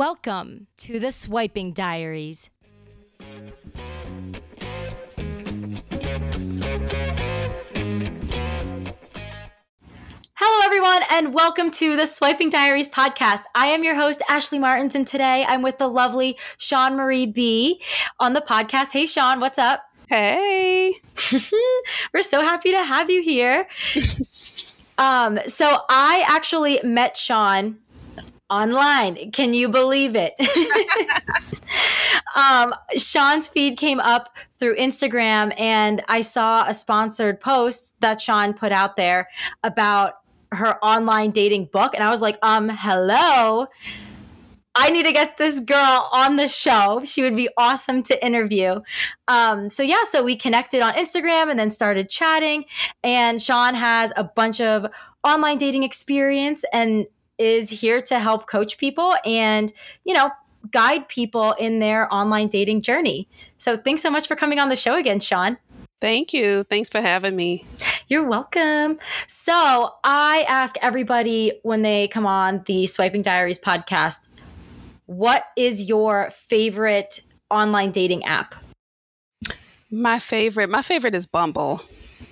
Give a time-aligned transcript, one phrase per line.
[0.00, 2.48] Welcome to the Swiping Diaries.
[10.36, 13.42] Hello, everyone, and welcome to the Swiping Diaries podcast.
[13.54, 17.82] I am your host, Ashley Martins, and today I'm with the lovely Sean Marie B
[18.18, 18.92] on the podcast.
[18.92, 19.82] Hey, Sean, what's up?
[20.08, 20.94] Hey.
[22.14, 23.68] We're so happy to have you here.
[24.98, 27.80] um, so I actually met Sean
[28.50, 29.30] online.
[29.30, 30.34] Can you believe it?
[32.36, 38.52] um, Sean's feed came up through Instagram, and I saw a sponsored post that Sean
[38.52, 39.28] put out there
[39.62, 40.14] about
[40.52, 41.94] her online dating book.
[41.94, 43.68] And I was like, um, hello.
[44.74, 47.02] I need to get this girl on the show.
[47.04, 48.80] She would be awesome to interview.
[49.26, 52.64] Um, so yeah, so we connected on Instagram and then started chatting.
[53.02, 54.86] And Sean has a bunch of
[55.24, 57.06] online dating experience and
[57.40, 59.72] is here to help coach people and,
[60.04, 60.30] you know,
[60.70, 63.26] guide people in their online dating journey.
[63.58, 65.56] So thanks so much for coming on the show again, Sean.
[66.00, 66.62] Thank you.
[66.64, 67.66] Thanks for having me.
[68.08, 68.98] You're welcome.
[69.26, 74.28] So, I ask everybody when they come on the Swiping Diaries podcast,
[75.04, 78.54] what is your favorite online dating app?
[79.90, 81.82] My favorite, my favorite is Bumble.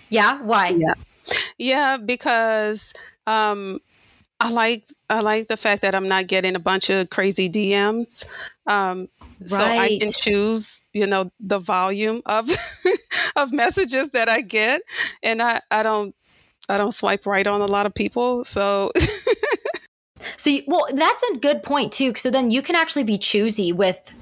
[0.08, 0.68] Yeah, why?
[0.68, 0.94] Yeah.
[1.58, 2.94] Yeah, because
[3.26, 3.80] um
[4.40, 8.24] I like I like the fact that I'm not getting a bunch of crazy DMs.
[8.66, 9.08] Um,
[9.40, 9.48] right.
[9.48, 12.48] So I can choose, you know, the volume of
[13.36, 14.82] of messages that I get,
[15.22, 16.14] and I I don't
[16.68, 18.44] I don't swipe right on a lot of people.
[18.44, 18.92] So.
[20.36, 22.12] so you, well, that's a good point too.
[22.16, 24.12] So then you can actually be choosy with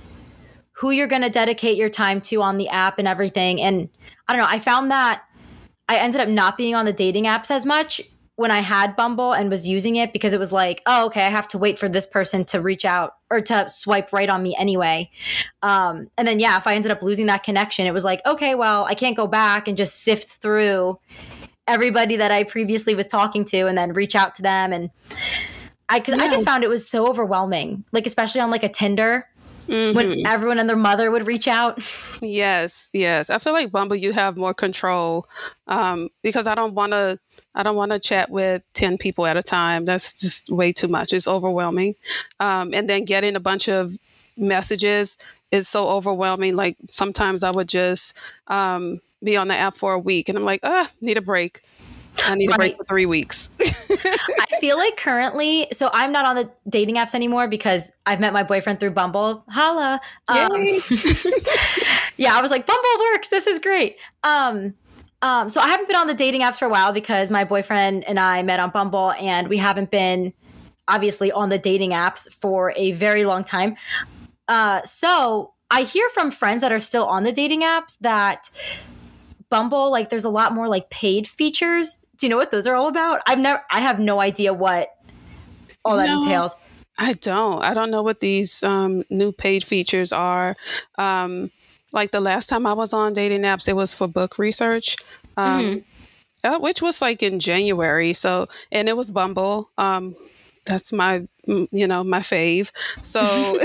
[0.72, 3.61] who you're going to dedicate your time to on the app and everything.
[3.61, 3.89] And
[4.28, 4.48] I don't know.
[4.48, 5.22] I found that
[5.89, 8.00] I ended up not being on the dating apps as much
[8.37, 11.31] when I had Bumble and was using it because it was like, oh, okay, I
[11.31, 14.55] have to wait for this person to reach out or to swipe right on me
[14.59, 15.11] anyway.
[15.62, 18.55] Um, and then, yeah, if I ended up losing that connection, it was like, okay,
[18.55, 20.98] well, I can't go back and just sift through
[21.66, 24.71] everybody that I previously was talking to and then reach out to them.
[24.71, 24.91] And
[25.88, 26.25] I, cause yeah.
[26.25, 29.27] I just found it was so overwhelming, like, especially on like a Tinder.
[29.66, 29.97] Mm-hmm.
[29.97, 31.82] When everyone and their mother would reach out.
[32.22, 33.31] Yes, yes.
[33.31, 35.27] I feel like Bumble, you have more control
[35.66, 37.19] um, because I don't want to
[37.56, 39.87] I don't want to chat with 10 people at a time.
[39.87, 41.12] That's just way too much.
[41.12, 41.94] It's overwhelming.
[42.39, 43.97] Um, and then getting a bunch of
[44.37, 45.17] messages
[45.50, 46.55] is so overwhelming.
[46.55, 50.44] Like sometimes I would just um, be on the app for a week and I'm
[50.44, 51.62] like, ah, need a break.
[52.25, 52.55] I need right.
[52.55, 53.50] a break for three weeks.
[53.61, 58.33] I feel like currently, so I'm not on the dating apps anymore because I've met
[58.33, 59.44] my boyfriend through Bumble.
[59.49, 60.00] Holla.
[60.28, 60.50] Um,
[62.17, 63.28] yeah, I was like, Bumble works.
[63.28, 63.97] This is great.
[64.23, 64.75] Um,
[65.22, 68.04] um, so I haven't been on the dating apps for a while because my boyfriend
[68.04, 70.32] and I met on Bumble, and we haven't been
[70.88, 73.76] obviously on the dating apps for a very long time.
[74.49, 78.49] Uh, so I hear from friends that are still on the dating apps that
[79.49, 82.05] Bumble, like, there's a lot more like paid features.
[82.16, 83.21] Do you know what those are all about?
[83.26, 84.88] I've never, I have no idea what
[85.84, 86.55] all that no, entails.
[86.99, 87.62] I don't.
[87.62, 90.56] I don't know what these um, new paid features are.
[90.97, 91.50] Um,
[91.93, 94.97] like the last time I was on dating apps, it was for book research.
[95.37, 96.55] Um, mm-hmm.
[96.55, 98.13] uh, which was like in January.
[98.13, 99.71] So, and it was Bumble.
[99.77, 100.17] Um,
[100.65, 102.73] that's my, you know, my fave.
[103.03, 103.21] So,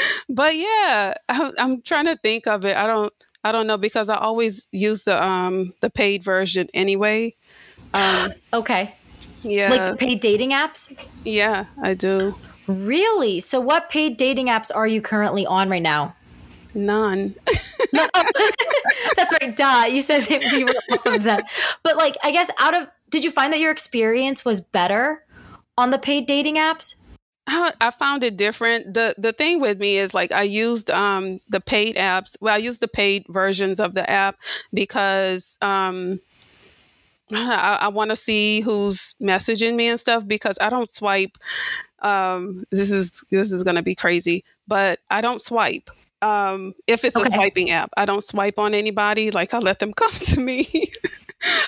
[0.28, 2.76] but yeah, I, I'm trying to think of it.
[2.76, 3.12] I don't,
[3.44, 7.36] I don't know because I always use the um the paid version anyway.
[7.94, 8.96] Um, okay.
[9.42, 9.70] Yeah.
[9.70, 10.98] Like paid dating apps?
[11.24, 12.34] Yeah, I do.
[12.66, 13.38] Really?
[13.38, 16.16] So what paid dating apps are you currently on right now?
[16.76, 17.34] None.
[17.92, 19.56] That's right.
[19.56, 19.86] Duh.
[19.90, 21.42] You said that we were off of that.
[21.82, 25.24] But like, I guess out of, did you find that your experience was better
[25.78, 27.02] on the paid dating apps?
[27.48, 28.92] I found it different.
[28.92, 32.36] the The thing with me is like I used um, the paid apps.
[32.40, 34.36] Well, I used the paid versions of the app
[34.74, 36.20] because um,
[37.32, 40.26] I, I want to see who's messaging me and stuff.
[40.26, 41.38] Because I don't swipe.
[42.00, 45.88] Um, this is this is going to be crazy, but I don't swipe
[46.26, 47.28] um, if it's okay.
[47.28, 47.90] a swiping app.
[47.96, 49.30] I don't swipe on anybody.
[49.30, 50.66] Like I let them come to me.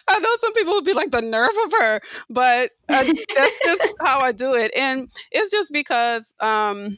[0.08, 2.00] I know some people would be like the nerve of her,
[2.31, 3.05] but uh,
[3.37, 6.96] that's just how I do it, and it's just because um,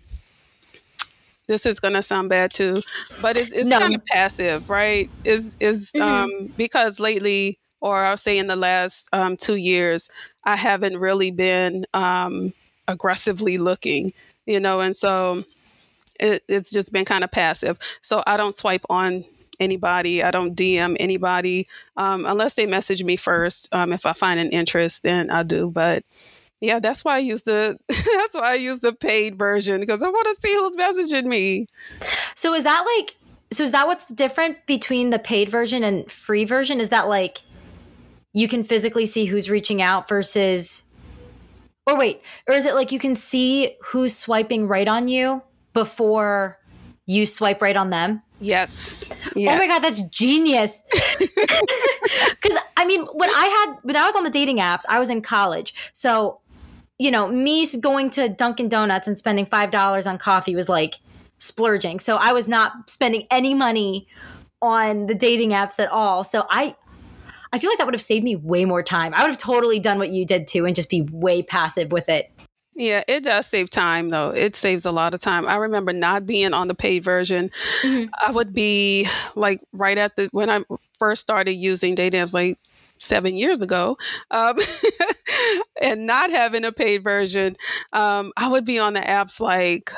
[1.48, 2.82] this is gonna sound bad too,
[3.20, 3.80] but it's it's no.
[3.80, 5.10] kind of passive, right?
[5.24, 6.02] Is is mm-hmm.
[6.02, 10.08] um, because lately, or I'll say in the last um, two years,
[10.44, 12.54] I haven't really been um,
[12.86, 14.12] aggressively looking,
[14.46, 15.42] you know, and so
[16.20, 17.78] it, it's just been kind of passive.
[18.00, 19.24] So I don't swipe on
[19.60, 20.22] anybody.
[20.22, 23.68] I don't DM anybody um, unless they message me first.
[23.72, 25.70] Um, if I find an interest, then I do.
[25.70, 26.04] But
[26.60, 30.08] Yeah, that's why I use the that's why I use the paid version because I
[30.08, 31.66] want to see who's messaging me.
[32.34, 33.16] So is that like
[33.52, 36.80] so is that what's different between the paid version and free version?
[36.80, 37.42] Is that like
[38.32, 40.84] you can physically see who's reaching out versus
[41.86, 46.58] or wait, or is it like you can see who's swiping right on you before
[47.06, 48.22] you swipe right on them?
[48.40, 49.10] Yes.
[49.54, 50.82] Oh my god, that's genius.
[52.40, 55.10] Cuz I mean, when I had when I was on the dating apps, I was
[55.10, 55.74] in college.
[55.92, 56.40] So,
[56.98, 61.00] you know, me going to Dunkin Donuts and spending $5 on coffee was like
[61.38, 62.00] splurging.
[62.00, 64.06] So, I was not spending any money
[64.62, 66.24] on the dating apps at all.
[66.24, 66.74] So, I
[67.52, 69.12] I feel like that would have saved me way more time.
[69.14, 72.08] I would have totally done what you did too and just be way passive with
[72.08, 72.30] it.
[72.74, 74.30] Yeah, it does save time though.
[74.30, 75.46] It saves a lot of time.
[75.46, 77.50] I remember not being on the paid version.
[77.82, 78.10] Mm-hmm.
[78.26, 80.62] I would be like right at the when I
[80.98, 82.58] first started using dating apps, like
[82.98, 83.96] seven years ago,
[84.30, 84.56] um,
[85.82, 87.56] and not having a paid version.
[87.92, 89.90] Um, I would be on the apps like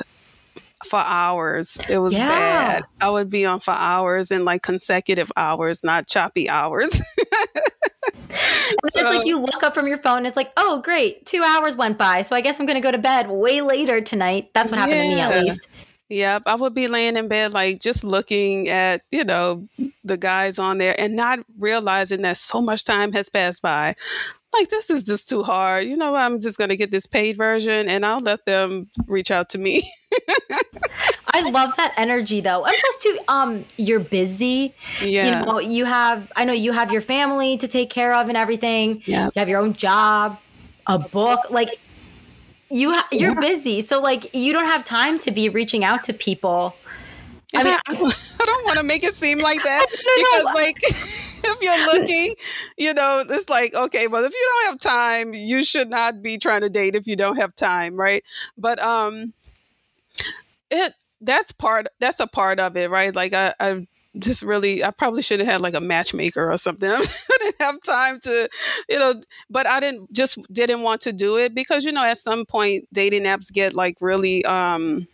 [0.87, 1.79] for hours.
[1.89, 2.29] It was yeah.
[2.29, 2.83] bad.
[3.01, 6.91] I would be on for hours and like consecutive hours, not choppy hours.
[8.29, 10.27] so, it's like you look up from your phone.
[10.27, 12.23] It's like, oh, great, two hours went by.
[12.23, 14.51] So I guess I'm going to go to bed way later tonight.
[14.55, 15.29] That's what happened yeah.
[15.29, 15.69] to me, at least.
[16.09, 19.67] Yep, I would be laying in bed, like just looking at, you know,
[20.05, 23.95] the guys on there and not realizing that so much time has passed by
[24.53, 25.87] like this is just too hard.
[25.87, 29.31] You know, I'm just going to get this paid version and I'll let them reach
[29.31, 29.83] out to me.
[31.35, 32.65] I love that energy though.
[32.65, 34.75] And plus too um you're busy.
[35.03, 35.41] Yeah.
[35.41, 38.37] You know, you have I know you have your family to take care of and
[38.37, 39.03] everything.
[39.07, 39.27] Yeah.
[39.27, 40.39] You have your own job,
[40.87, 41.81] a book, like
[42.71, 43.41] you ha- you're yeah.
[43.41, 43.81] busy.
[43.81, 46.77] So like you don't have time to be reaching out to people.
[47.55, 51.63] I mean, I, I don't want to make it seem like that because like if
[51.63, 52.35] you're looking,
[52.77, 56.39] you know, it's like, okay, well, if you don't have time, you should not be
[56.39, 58.25] trying to date if you don't have time, right?
[58.57, 59.33] But um
[60.71, 63.15] it that's part that's a part of it, right?
[63.15, 63.87] Like I, I
[64.19, 66.91] just really I probably should have had like a matchmaker or something.
[66.91, 67.05] I
[67.39, 68.49] didn't have time to,
[68.89, 69.15] you know,
[69.49, 72.89] but I didn't just didn't want to do it because you know at some point
[72.93, 75.07] dating apps get like really um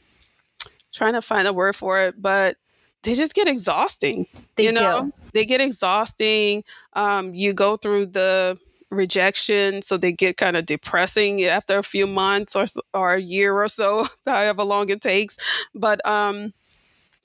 [0.93, 2.57] trying to find a word for it, but
[3.03, 4.27] they just get exhausting.
[4.57, 5.13] They you know, do.
[5.33, 6.65] they get exhausting.
[6.95, 8.59] Um, you go through the
[8.91, 12.65] rejection, so they get kind of depressing after a few months or
[12.95, 15.67] or a year or so, however long it takes.
[15.75, 16.53] But um,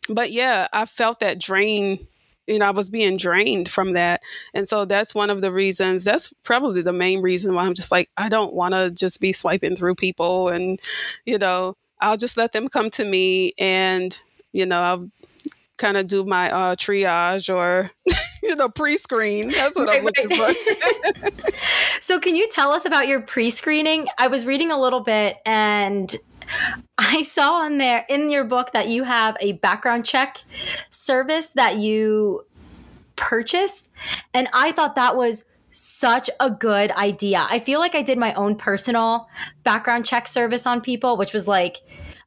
[0.10, 2.07] but yeah, I felt that drain.
[2.48, 4.21] You know, I was being drained from that,
[4.54, 6.04] and so that's one of the reasons.
[6.04, 9.31] That's probably the main reason why I'm just like I don't want to just be
[9.31, 10.80] swiping through people, and
[11.25, 14.18] you know, I'll just let them come to me, and
[14.52, 15.10] you know, I'll
[15.78, 17.90] kind of do my uh, triage or
[18.44, 19.50] you know pre-screen.
[19.50, 20.56] That's what right, i'm looking right.
[20.56, 21.30] for.
[22.02, 24.08] So can you tell us about your pre-screening?
[24.18, 26.14] I was reading a little bit and
[26.98, 30.44] i saw on there in your book that you have a background check
[30.90, 32.46] service that you
[33.16, 33.90] purchased
[34.34, 37.46] and i thought that was such a good idea.
[37.50, 39.28] I feel like I did my own personal
[39.64, 41.81] background check service on people, which was like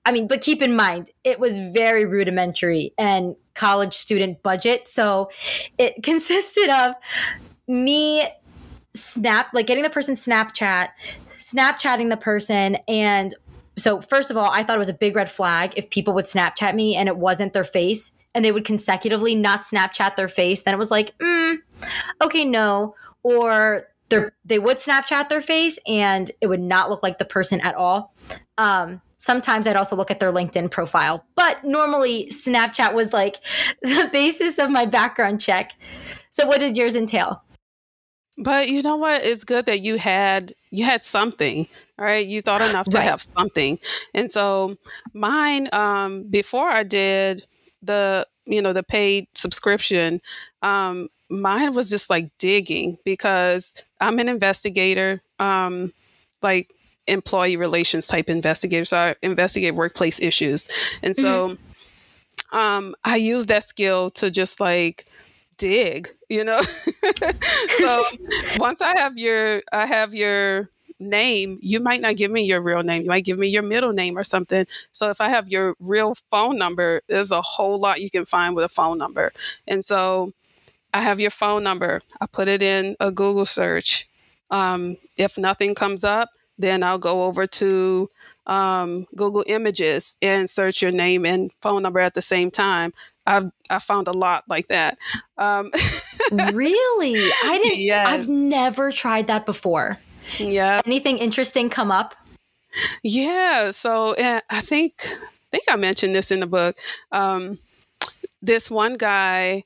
[0.07, 4.87] I mean, but keep in mind, it was very rudimentary and college student budget.
[4.87, 5.31] So
[5.79, 6.95] it consisted of
[7.67, 8.25] me
[8.95, 10.91] snap, like getting the person Snapchat,
[11.33, 12.77] Snapchatting the person.
[12.87, 13.35] And
[13.77, 16.25] so, first of all, I thought it was a big red flag if people would
[16.25, 20.63] Snapchat me and it wasn't their face and they would consecutively not Snapchat their face.
[20.63, 21.57] Then it was like, mm,
[22.23, 22.95] okay, no.
[23.27, 23.89] Or
[24.45, 28.15] they would Snapchat their face and it would not look like the person at all.
[28.57, 33.37] Um, Sometimes I'd also look at their LinkedIn profile, but normally Snapchat was like
[33.83, 35.73] the basis of my background check.
[36.31, 37.43] So, what did yours entail?
[38.39, 39.25] But you know what?
[39.25, 41.67] It's good that you had you had something,
[41.99, 42.27] right?
[42.27, 43.05] You thought enough to right.
[43.05, 43.79] have something.
[44.13, 44.77] And so
[45.15, 47.47] mine, um, before I did
[47.83, 50.21] the you know the paid subscription,
[50.61, 55.23] um, mine was just like digging because I'm an investigator.
[55.39, 55.93] Um,
[56.43, 56.73] like
[57.07, 58.85] employee relations type investigator.
[58.85, 60.69] So I investigate workplace issues.
[61.03, 62.57] And so mm-hmm.
[62.57, 65.07] um, I use that skill to just like
[65.59, 66.61] dig, you know?
[67.79, 68.03] so
[68.59, 70.69] once I have your, I have your
[70.99, 73.03] name, you might not give me your real name.
[73.03, 74.67] You might give me your middle name or something.
[74.93, 78.55] So if I have your real phone number, there's a whole lot you can find
[78.55, 79.33] with a phone number.
[79.67, 80.33] And so
[80.97, 82.01] I have your phone number.
[82.23, 84.09] I put it in a Google search.
[84.51, 88.09] Um, if nothing comes up, then I'll go over to
[88.47, 92.95] um, Google Images and search your name and phone number at the same time.
[93.27, 94.97] I've I found a lot like that.
[95.37, 95.71] Um,
[96.55, 97.79] really, I didn't.
[97.79, 98.09] Yes.
[98.09, 99.99] I've never tried that before.
[100.39, 100.81] Yeah.
[100.87, 102.15] Anything interesting come up?
[103.03, 103.71] Yeah.
[103.73, 106.79] So uh, I think I think I mentioned this in the book.
[107.13, 107.59] Um,
[108.41, 109.65] this one guy,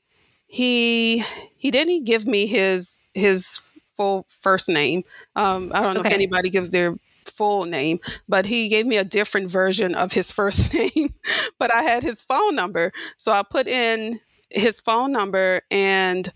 [0.51, 1.23] he
[1.55, 3.61] he didn't give me his his
[3.95, 5.05] full first name.
[5.37, 6.09] Um, I don't know okay.
[6.09, 10.29] if anybody gives their full name, but he gave me a different version of his
[10.39, 11.13] first name.
[11.57, 16.29] but I had his phone number, so I put in his phone number and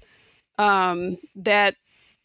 [0.58, 1.76] um, that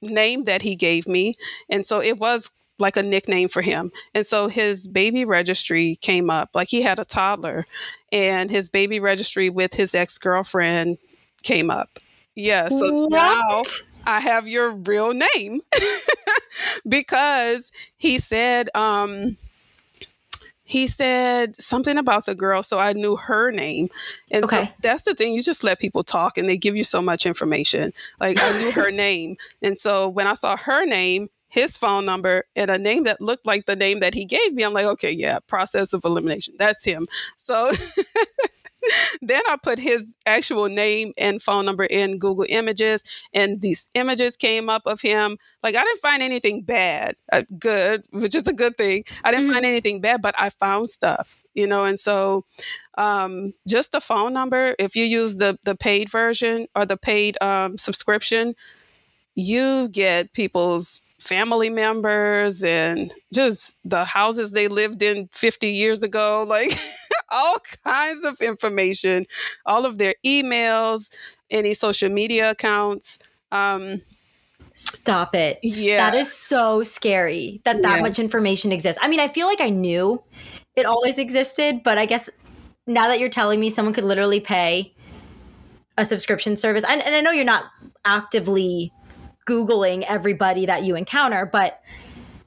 [0.01, 1.37] name that he gave me,
[1.69, 3.91] and so it was like a nickname for him.
[4.15, 6.51] And so his baby registry came up.
[6.55, 7.67] Like he had a toddler,
[8.13, 10.99] and his baby registry with his ex girlfriend
[11.43, 11.99] came up.
[12.35, 12.69] Yeah.
[12.69, 13.11] So what?
[13.11, 13.63] now
[14.07, 15.61] I have your real name
[16.89, 19.37] because he said, um,
[20.71, 23.89] he said something about the girl, so I knew her name.
[24.31, 24.67] And okay.
[24.67, 27.27] so that's the thing, you just let people talk and they give you so much
[27.27, 27.93] information.
[28.21, 29.37] Like I knew her name.
[29.63, 33.45] And so when I saw her name, his phone number and a name that looked
[33.45, 36.55] like the name that he gave me, I'm like, okay, yeah, process of elimination.
[36.57, 37.09] That's him.
[37.37, 37.73] So
[39.23, 44.37] then I put his actual name and phone number in Google Images, and these images
[44.37, 45.37] came up of him.
[45.63, 49.05] Like, I didn't find anything bad, uh, good, which is a good thing.
[49.25, 49.55] I didn't mm-hmm.
[49.55, 52.45] find anything bad, but I found stuff, you know, and so
[52.97, 57.41] um, just a phone number, if you use the, the paid version or the paid
[57.43, 58.55] um, subscription,
[59.35, 66.45] you get people's family members and just the houses they lived in 50 years ago
[66.49, 66.73] like
[67.31, 69.25] all kinds of information
[69.67, 71.11] all of their emails
[71.51, 73.19] any social media accounts
[73.53, 74.01] um,
[74.75, 75.59] stop it.
[75.63, 76.11] Yeah.
[76.11, 78.03] that is so scary that that yeah.
[78.03, 79.01] much information exists.
[79.03, 80.23] I mean i feel like i knew
[80.77, 82.31] it always existed but i guess
[82.87, 84.95] now that you're telling me someone could literally pay
[85.99, 87.65] a subscription service and, and i know you're not
[88.05, 88.93] actively
[89.51, 91.81] Googling everybody that you encounter, but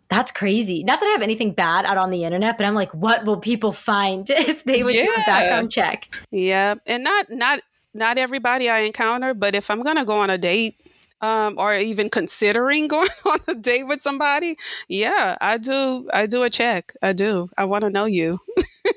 [0.09, 0.83] that's crazy.
[0.83, 3.37] Not that I have anything bad out on the internet, but I'm like, what will
[3.37, 5.03] people find if they would yeah.
[5.03, 6.13] do a background check?
[6.31, 6.75] Yeah.
[6.85, 7.61] And not not
[7.93, 10.79] not everybody I encounter, but if I'm gonna go on a date,
[11.23, 14.57] um, or even considering going on a date with somebody,
[14.87, 16.07] yeah, I do.
[16.13, 16.93] I do a check.
[17.01, 17.49] I do.
[17.57, 18.39] I want to know you.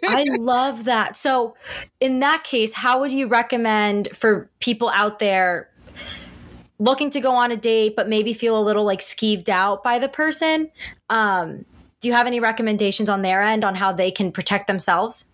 [0.05, 1.17] I love that.
[1.17, 1.57] So,
[2.01, 5.71] in that case, how would you recommend for people out there
[6.79, 9.99] looking to go on a date but maybe feel a little like skeeved out by
[9.99, 10.71] the person.
[11.11, 11.65] Um,
[12.01, 15.27] do you have any recommendations on their end on how they can protect themselves?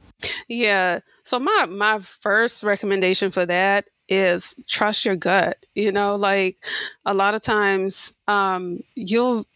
[0.48, 1.00] Yeah.
[1.24, 6.16] So my my first recommendation for that is trust your gut you know?
[6.16, 6.64] Like
[7.04, 9.46] a lot of times um, you'll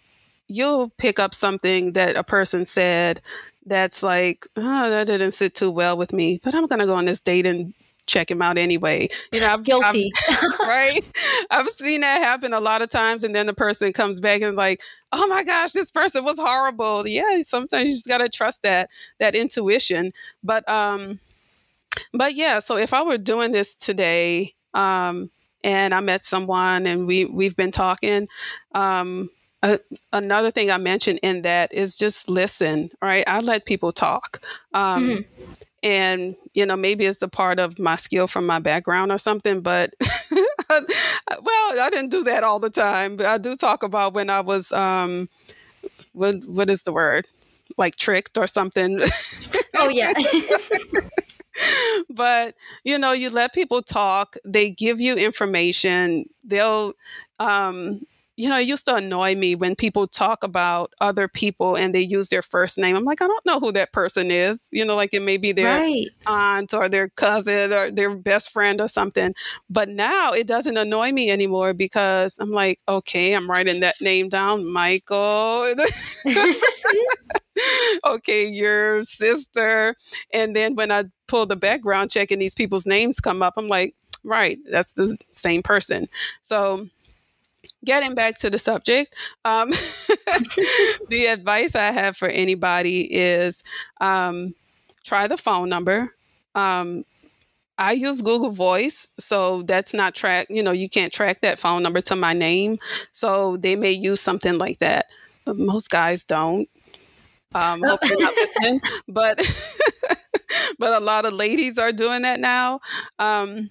[0.49, 3.21] you'll pick up something that a person said
[3.67, 7.05] that's like oh that didn't sit too well with me but i'm to go on
[7.05, 7.75] this date and
[8.07, 9.09] check him out anyway.
[9.33, 11.13] You know, I've, guilty, I've, right?
[11.51, 14.57] I've seen that happen a lot of times, and then the person comes back and
[14.57, 14.81] like,
[15.13, 19.35] "Oh my gosh, this person was horrible." Yeah, sometimes you just gotta trust that that
[19.35, 20.13] intuition.
[20.43, 21.21] But um,
[22.13, 22.61] but yeah.
[22.61, 25.31] So if I were doing this today, um,
[25.65, 28.29] and I met someone and we we've been talking,
[28.73, 29.31] um,
[29.63, 29.79] uh,
[30.13, 33.25] another thing I mentioned in that is just listen, right?
[33.27, 34.41] I let people talk.
[34.73, 35.53] Um, mm-hmm
[35.87, 39.61] and you know maybe it's a part of my skill from my background or something
[39.61, 39.95] but
[40.69, 40.83] well
[41.81, 44.73] i didn't do that all the time but i do talk about when i was
[44.73, 45.29] um
[46.13, 47.27] what what is the word?
[47.77, 48.99] Like tricked or something.
[49.77, 50.13] Oh yeah.
[52.11, 56.93] But you know you let people talk they give you information they'll
[57.41, 61.95] um you know, it used to annoy me when people talk about other people and
[61.95, 62.95] they use their first name.
[62.95, 64.69] I'm like, I don't know who that person is.
[64.71, 66.07] You know, like it may be their right.
[66.27, 69.35] aunt or their cousin or their best friend or something.
[69.71, 74.29] But now it doesn't annoy me anymore because I'm like, okay, I'm writing that name
[74.29, 75.75] down, Michael.
[78.07, 79.95] okay, your sister.
[80.35, 83.69] And then when I pull the background check and these people's names come up, I'm
[83.69, 86.07] like, right, that's the same person.
[86.43, 86.87] So
[87.85, 89.71] getting back to the subject, um,
[91.09, 93.63] the advice I have for anybody is
[94.01, 94.55] um,
[95.05, 96.15] try the phone number.
[96.55, 97.05] Um,
[97.79, 100.47] I use Google Voice, so that's not track.
[100.49, 102.79] You know, you can't track that phone number to my name,
[103.13, 105.07] so they may use something like that.
[105.47, 106.69] Most guys don't.
[107.55, 109.39] Um, not listening, but
[110.79, 112.81] but a lot of ladies are doing that now.
[113.19, 113.71] Um,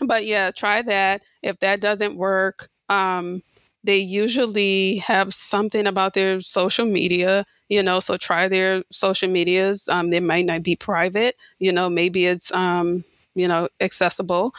[0.00, 1.22] but yeah, try that.
[1.42, 3.42] If that doesn't work, um,
[3.84, 9.88] they usually have something about their social media, you know, so try their social medias.
[9.88, 14.54] Um, they might not be private, you know, maybe it's, um, you know, accessible.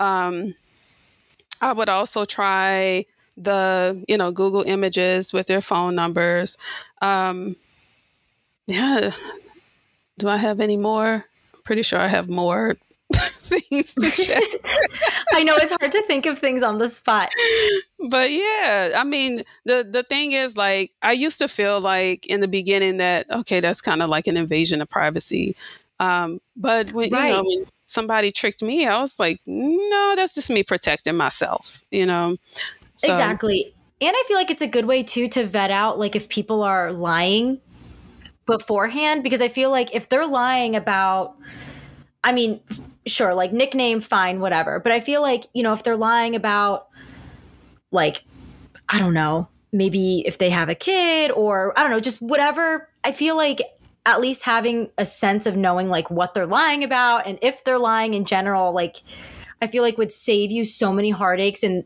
[0.00, 0.54] Um,
[1.60, 6.56] I would also try the you know Google Images with their phone numbers.
[7.00, 7.56] Um,
[8.66, 9.12] yeah.
[10.18, 11.26] Do I have any more?
[11.64, 12.76] Pretty sure I have more
[13.60, 14.58] things to.
[15.32, 17.30] I know it's hard to think of things on the spot.
[18.08, 22.40] But yeah, I mean, the the thing is like I used to feel like in
[22.40, 25.56] the beginning that okay, that's kind of like an invasion of privacy.
[26.00, 27.28] Um, but when right.
[27.28, 31.82] you know when somebody tricked me, I was like, no, that's just me protecting myself,
[31.90, 32.36] you know.
[32.96, 33.74] So, exactly.
[34.00, 36.62] And I feel like it's a good way too to vet out like if people
[36.62, 37.60] are lying
[38.46, 41.36] beforehand because I feel like if they're lying about
[42.24, 42.60] I mean,
[43.06, 44.80] sure, like nickname, fine, whatever.
[44.80, 46.88] But I feel like, you know, if they're lying about,
[47.90, 48.22] like,
[48.88, 52.88] I don't know, maybe if they have a kid or I don't know, just whatever,
[53.02, 53.60] I feel like
[54.04, 57.78] at least having a sense of knowing like what they're lying about and if they're
[57.78, 58.96] lying in general, like,
[59.60, 61.84] I feel like would save you so many heartaches in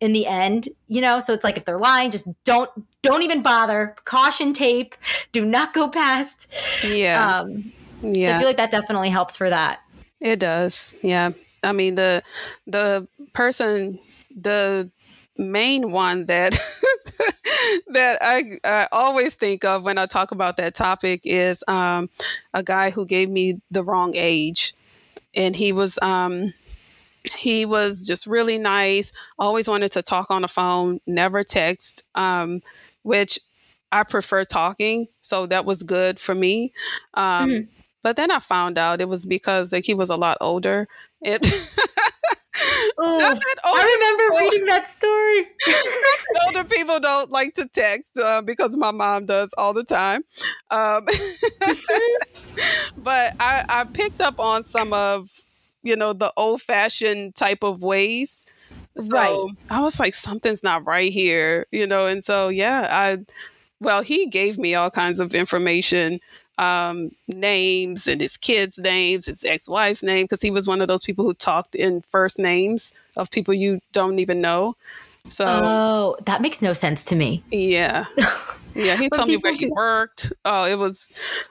[0.00, 1.20] in the end, you know?
[1.20, 2.68] So it's like if they're lying, just don't
[3.02, 3.94] don't even bother.
[4.04, 4.96] Caution tape.
[5.30, 6.52] Do not go past.
[6.84, 7.40] Yeah.
[7.40, 7.72] Um
[8.02, 8.26] yeah.
[8.26, 9.80] So I feel like that definitely helps for that.
[10.20, 10.94] It does.
[11.02, 11.32] Yeah.
[11.62, 12.22] I mean the
[12.66, 13.98] the person
[14.34, 14.90] the
[15.36, 16.52] main one that
[17.88, 22.08] that I, I always think of when I talk about that topic is um,
[22.54, 24.74] a guy who gave me the wrong age,
[25.34, 26.52] and he was um,
[27.34, 29.12] he was just really nice.
[29.38, 32.62] Always wanted to talk on the phone, never text, um,
[33.02, 33.38] which
[33.90, 36.72] I prefer talking, so that was good for me.
[37.14, 37.81] Um, mm-hmm.
[38.02, 40.88] But then I found out it was because like he was a lot older.
[41.20, 41.44] It
[42.98, 45.48] I remember people, reading that story.
[46.46, 50.22] older people don't like to text uh, because my mom does all the time.
[50.70, 51.06] Um,
[52.98, 55.30] but I, I picked up on some of
[55.82, 58.46] you know the old fashioned type of ways.
[58.98, 59.48] So right.
[59.70, 62.06] I was like, something's not right here, you know.
[62.06, 63.18] And so yeah, I
[63.80, 66.20] well, he gave me all kinds of information
[66.58, 70.88] um, names and his kids' names, his ex wife's name, because he was one of
[70.88, 74.74] those people who talked in first names of people you don't even know.
[75.28, 77.44] So, oh, that makes no sense to me.
[77.50, 78.06] Yeah.
[78.74, 80.32] Yeah, he told me where he worked.
[80.44, 81.08] Oh, it was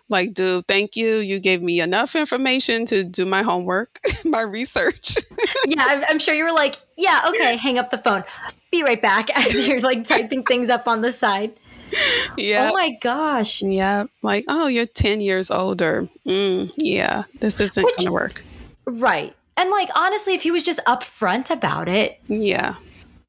[0.09, 1.17] like, dude, thank you.
[1.17, 5.15] You gave me enough information to do my homework, my research.
[5.65, 8.23] yeah, I'm, I'm, sure you were like, yeah, okay, hang up the phone.
[8.71, 11.53] Be right back as you're like typing things up on the side
[12.37, 12.69] yeah.
[12.69, 13.61] Oh my gosh.
[13.61, 14.05] Yeah.
[14.21, 16.07] Like, oh, you're 10 years older.
[16.25, 17.23] Mm, yeah.
[17.39, 18.43] This isn't going to work.
[18.85, 19.35] Right.
[19.57, 22.19] And like, honestly, if he was just upfront about it.
[22.27, 22.75] Yeah.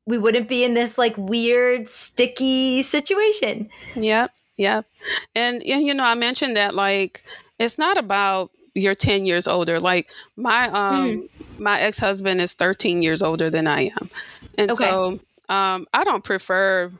[0.06, 3.68] We wouldn't be in this like weird, sticky situation.
[3.96, 4.32] Yep.
[4.56, 4.86] Yep.
[5.34, 7.22] And, you know, I mentioned that like,
[7.58, 9.78] it's not about you're 10 years older.
[9.78, 11.60] Like, my, um, mm.
[11.60, 14.10] my ex husband is 13 years older than I am.
[14.56, 14.84] And okay.
[14.84, 16.90] so, um, I don't prefer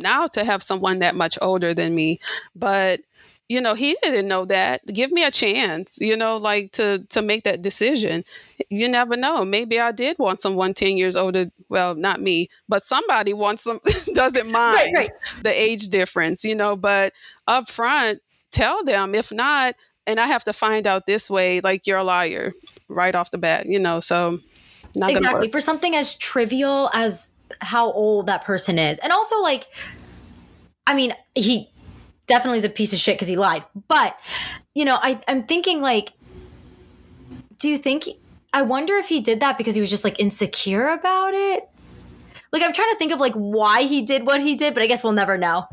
[0.00, 2.20] now to have someone that much older than me.
[2.54, 3.00] But
[3.48, 4.86] you know he didn't know that.
[4.86, 8.24] Give me a chance you know like to to make that decision.
[8.70, 9.44] You never know.
[9.44, 13.80] Maybe i did want someone 10 years older well not me but somebody wants some
[14.14, 15.10] doesn't mind right, right.
[15.42, 17.12] the age difference you know but
[17.48, 18.20] up front
[18.52, 19.14] tell them.
[19.14, 19.74] If not
[20.06, 22.52] and i have to find out this way like you're a liar
[22.88, 24.38] right off the bat you know so
[24.96, 25.48] not exactly.
[25.50, 28.98] for something as trivial as how old that person is.
[28.98, 29.66] And also, like,
[30.86, 31.70] I mean, he
[32.26, 33.64] definitely is a piece of shit because he lied.
[33.88, 34.16] But,
[34.74, 36.12] you know, I, I'm thinking, like,
[37.58, 38.08] do you think,
[38.52, 41.68] I wonder if he did that because he was just like insecure about it?
[42.52, 44.86] Like, I'm trying to think of like why he did what he did, but I
[44.86, 45.66] guess we'll never know.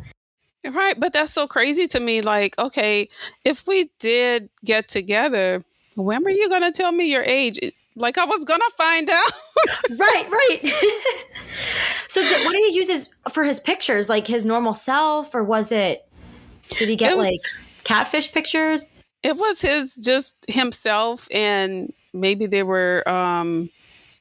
[0.65, 0.99] Right.
[0.99, 2.21] But that's so crazy to me.
[2.21, 3.09] Like, okay,
[3.45, 5.63] if we did get together,
[5.95, 7.59] when were you going to tell me your age?
[7.97, 9.31] Like I was gonna find out.
[9.99, 10.59] right, right.
[12.07, 14.07] so, th- what did he use his, for his pictures?
[14.07, 16.07] Like his normal self, or was it?
[16.69, 17.41] Did he get it, like
[17.83, 18.85] catfish pictures?
[19.23, 23.69] It was his just himself, and maybe there were um,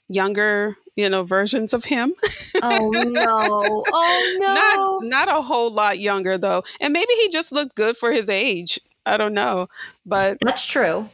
[0.08, 2.14] younger, you know, versions of him.
[2.62, 3.84] oh no!
[3.92, 4.54] Oh no!
[4.54, 8.30] Not not a whole lot younger though, and maybe he just looked good for his
[8.30, 8.80] age.
[9.04, 9.68] I don't know,
[10.06, 11.08] but that's true.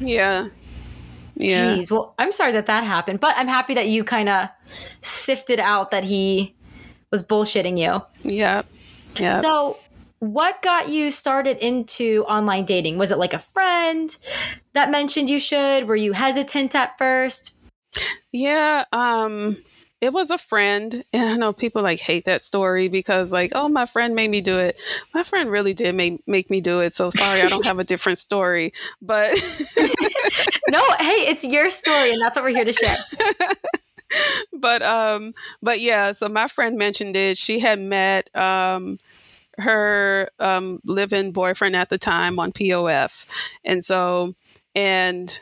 [0.00, 0.48] Yeah,
[1.38, 1.76] yeah.
[1.76, 1.90] Jeez.
[1.90, 4.48] Well, I'm sorry that that happened, but I'm happy that you kind of
[5.00, 6.54] sifted out that he
[7.10, 8.02] was bullshitting you.
[8.28, 8.62] Yeah.
[9.16, 9.40] Yeah.
[9.40, 9.78] So,
[10.18, 12.98] what got you started into online dating?
[12.98, 14.14] Was it like a friend
[14.74, 15.86] that mentioned you should?
[15.86, 17.56] Were you hesitant at first?
[18.32, 19.56] Yeah, um
[20.00, 23.68] it was a friend and i know people like hate that story because like oh
[23.68, 24.80] my friend made me do it
[25.14, 27.84] my friend really did make, make me do it so sorry i don't have a
[27.84, 28.72] different story
[29.02, 29.30] but
[30.68, 32.96] no hey it's your story and that's what we're here to share
[34.52, 36.12] but um, but yeah.
[36.12, 37.36] So my friend mentioned it.
[37.36, 38.98] She had met um
[39.58, 43.26] her um living boyfriend at the time on POF,
[43.64, 44.34] and so
[44.74, 45.38] and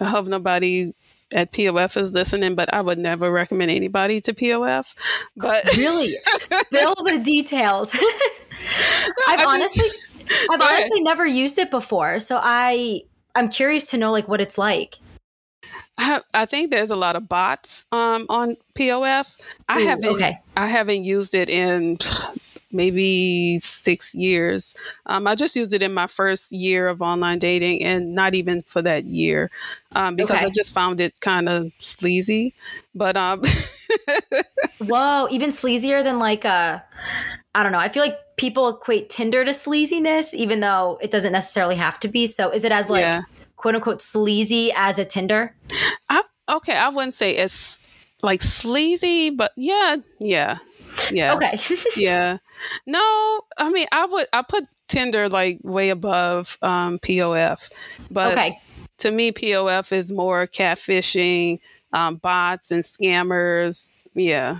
[0.00, 0.92] I hope nobody
[1.32, 4.94] at POF is listening, but I would never recommend anybody to POF.
[5.36, 7.94] But really, spill the details.
[9.28, 9.84] I've honestly,
[10.50, 13.02] I've honestly never used it before, so I
[13.34, 14.98] I'm curious to know like what it's like.
[15.98, 19.36] I, I think there's a lot of bots um, on POF.
[19.68, 20.38] I Ooh, haven't okay.
[20.56, 21.98] I haven't used it in
[22.72, 24.76] maybe six years.
[25.06, 28.62] Um, I just used it in my first year of online dating, and not even
[28.62, 29.50] for that year,
[29.92, 30.46] um, because okay.
[30.46, 32.54] I just found it kind of sleazy.
[32.94, 33.42] But um,
[34.78, 36.48] whoa, even sleazier than like a.
[36.48, 36.80] Uh,
[37.54, 37.78] I don't know.
[37.78, 42.08] I feel like people equate Tinder to sleaziness, even though it doesn't necessarily have to
[42.08, 42.26] be.
[42.26, 43.22] So, is it as like yeah.
[43.56, 45.54] quote unquote sleazy as a Tinder?
[46.08, 47.78] I, okay, I wouldn't say it's
[48.22, 50.58] like sleazy, but yeah, yeah,
[51.12, 51.34] yeah.
[51.34, 51.58] Okay.
[51.96, 52.38] yeah.
[52.86, 57.70] No, I mean, I would I put Tinder like way above um, POF,
[58.10, 58.58] but okay.
[58.98, 61.60] to me, POF is more catfishing,
[61.92, 63.96] um, bots, and scammers.
[64.14, 64.58] Yeah.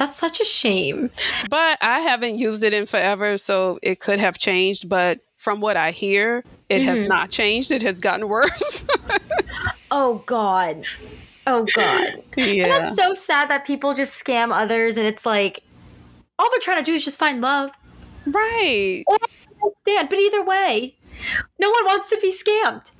[0.00, 1.10] That's such a shame.
[1.50, 4.88] But I haven't used it in forever, so it could have changed.
[4.88, 6.86] But from what I hear, it mm-hmm.
[6.86, 7.70] has not changed.
[7.70, 8.86] It has gotten worse.
[9.90, 10.86] oh God.
[11.46, 12.14] Oh God.
[12.34, 12.64] Yeah.
[12.64, 15.64] And that's so sad that people just scam others and it's like
[16.38, 17.70] all they're trying to do is just find love.
[18.26, 19.04] Right.
[19.06, 19.16] I
[19.62, 20.08] understand.
[20.08, 20.96] But either way,
[21.58, 22.90] no one wants to be scammed.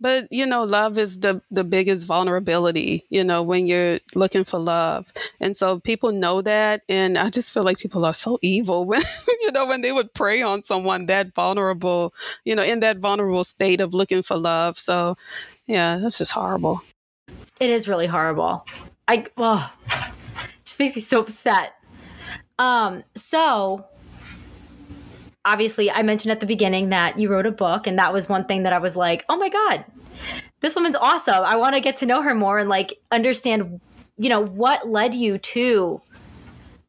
[0.00, 4.58] But you know, love is the the biggest vulnerability, you know, when you're looking for
[4.58, 5.12] love.
[5.40, 9.00] And so people know that and I just feel like people are so evil when
[9.40, 12.12] you know, when they would prey on someone that vulnerable,
[12.44, 14.78] you know, in that vulnerable state of looking for love.
[14.78, 15.16] So
[15.66, 16.82] yeah, that's just horrible.
[17.58, 18.66] It is really horrible.
[19.08, 19.72] I well,
[20.64, 21.74] just makes me so upset.
[22.58, 23.86] Um, so
[25.46, 28.44] obviously I mentioned at the beginning that you wrote a book and that was one
[28.44, 29.84] thing that I was like, "Oh my god.
[30.60, 31.44] This woman's awesome.
[31.44, 33.80] I want to get to know her more and like understand,
[34.18, 36.00] you know, what led you to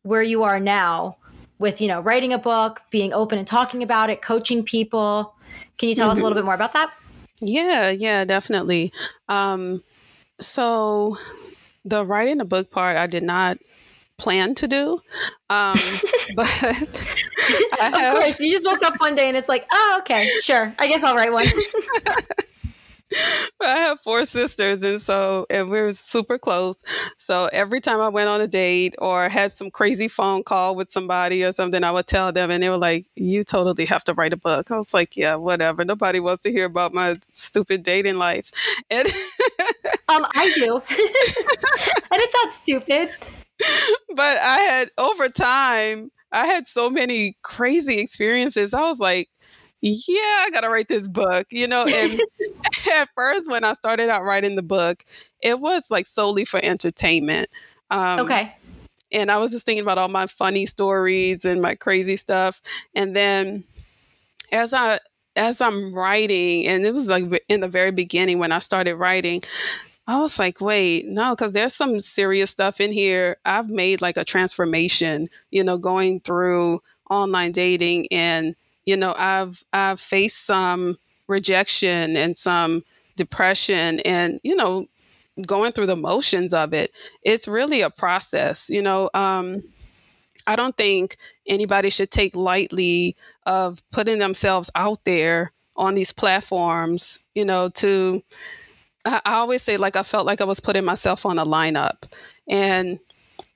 [0.04, 1.17] where you are now
[1.60, 5.36] with, you know, writing a book, being open and talking about it, coaching people.
[5.78, 6.12] Can you tell mm-hmm.
[6.13, 6.39] us a little mm-hmm.
[6.39, 6.93] bit more about that?
[7.41, 8.91] Yeah, yeah, definitely.
[9.30, 9.84] Um
[10.39, 11.17] so
[11.86, 13.58] the writing a book part I did not
[14.17, 14.93] plan to do.
[15.49, 15.77] Um,
[16.36, 16.47] but
[17.80, 20.27] I have, of course, you just woke up one day and it's like, oh, okay,
[20.41, 20.73] sure.
[20.80, 21.45] I guess I'll write one.
[23.62, 26.84] I have four sisters, and so and we're super close.
[27.15, 30.91] So every time I went on a date or had some crazy phone call with
[30.91, 34.13] somebody or something, I would tell them, and they were like, "You totally have to
[34.13, 35.86] write a book." I was like, "Yeah, whatever.
[35.86, 38.51] Nobody wants to hear about my stupid dating life."
[38.89, 39.08] And
[40.10, 43.10] um, I do, and it's not stupid
[44.15, 48.74] but I had over time, I had so many crazy experiences.
[48.74, 49.30] I was like,
[49.82, 51.86] yeah, I got to write this book, you know.
[51.88, 52.22] And
[52.96, 55.04] at first, when I started out writing the book,
[55.41, 57.50] it was like solely for entertainment.
[57.89, 58.56] Um, okay.
[59.12, 62.62] And I was just thinking about all my funny stories and my crazy stuff.
[62.93, 63.63] And then
[64.52, 65.00] as I
[65.38, 69.43] as I'm writing, and it was like in the very beginning when I started writing,
[70.08, 73.38] I was like, wait, no, because there's some serious stuff in here.
[73.46, 79.63] I've made like a transformation, you know, going through online dating and, you know, I've
[79.74, 82.84] I've faced some rejection and some
[83.17, 84.88] depression and, you know,
[85.46, 86.91] going through the motions of it.
[87.24, 89.10] It's really a process, you know.
[89.13, 89.62] Um,
[90.48, 97.20] I don't think anybody should take lightly of putting themselves out there on these platforms,
[97.36, 98.24] you know, to
[99.08, 102.04] I, always say like I felt like I was putting myself on a lineup,
[102.48, 103.00] and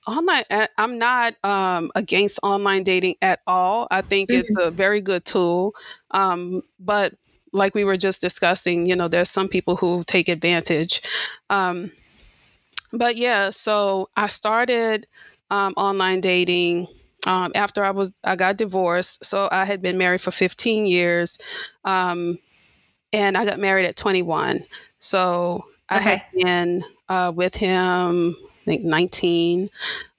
[0.06, 0.44] online
[0.78, 3.86] i'm not um, against online dating at all.
[3.90, 4.40] I think mm-hmm.
[4.40, 5.74] it's a very good tool.
[6.10, 7.14] Um, but
[7.52, 11.02] like we were just discussing you know there's some people who take advantage.
[11.50, 11.92] Um,
[12.92, 15.06] but yeah so i started
[15.50, 16.86] um, online dating
[17.26, 19.24] um, after i was i got divorced.
[19.24, 21.38] So i had been married for 15 years
[21.84, 22.38] um,
[23.12, 24.64] and i got married at 21
[25.02, 29.68] so I had been uh, with him, I think 19.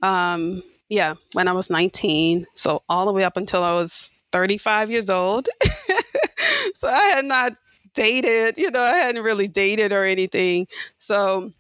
[0.02, 2.46] Um, yeah, when I was 19.
[2.54, 5.48] So all the way up until I was 35 years old.
[6.76, 7.54] so I had not
[7.94, 10.68] dated, you know, I hadn't really dated or anything.
[10.98, 11.54] So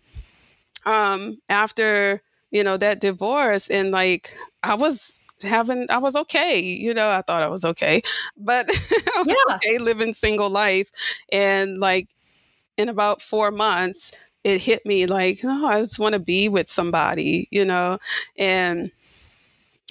[0.85, 6.93] um, after, you know, that divorce and like I was having I was okay, you
[6.93, 8.01] know, I thought I was okay.
[8.35, 8.69] But
[9.25, 9.55] yeah.
[9.55, 10.91] okay living single life
[11.31, 12.09] and like
[12.77, 14.11] in about four months,
[14.43, 17.97] it hit me like, oh, I just want to be with somebody, you know,
[18.37, 18.91] and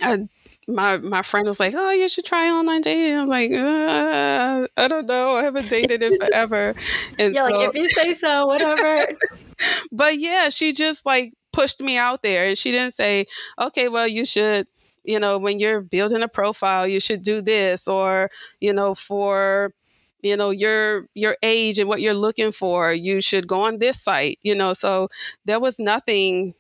[0.02, 0.28] I
[0.68, 4.88] my my friend was like, "Oh, you should try online dating." I'm like, uh, "I
[4.88, 5.36] don't know.
[5.36, 6.74] I haven't dated in forever."
[7.18, 9.06] And yeah, so, like if you say so, whatever.
[9.92, 13.26] but yeah, she just like pushed me out there, and she didn't say,
[13.60, 14.66] "Okay, well, you should."
[15.04, 19.74] You know, when you're building a profile, you should do this, or you know, for
[20.22, 24.00] you know your your age and what you're looking for you should go on this
[24.02, 25.08] site you know so
[25.44, 26.54] there was nothing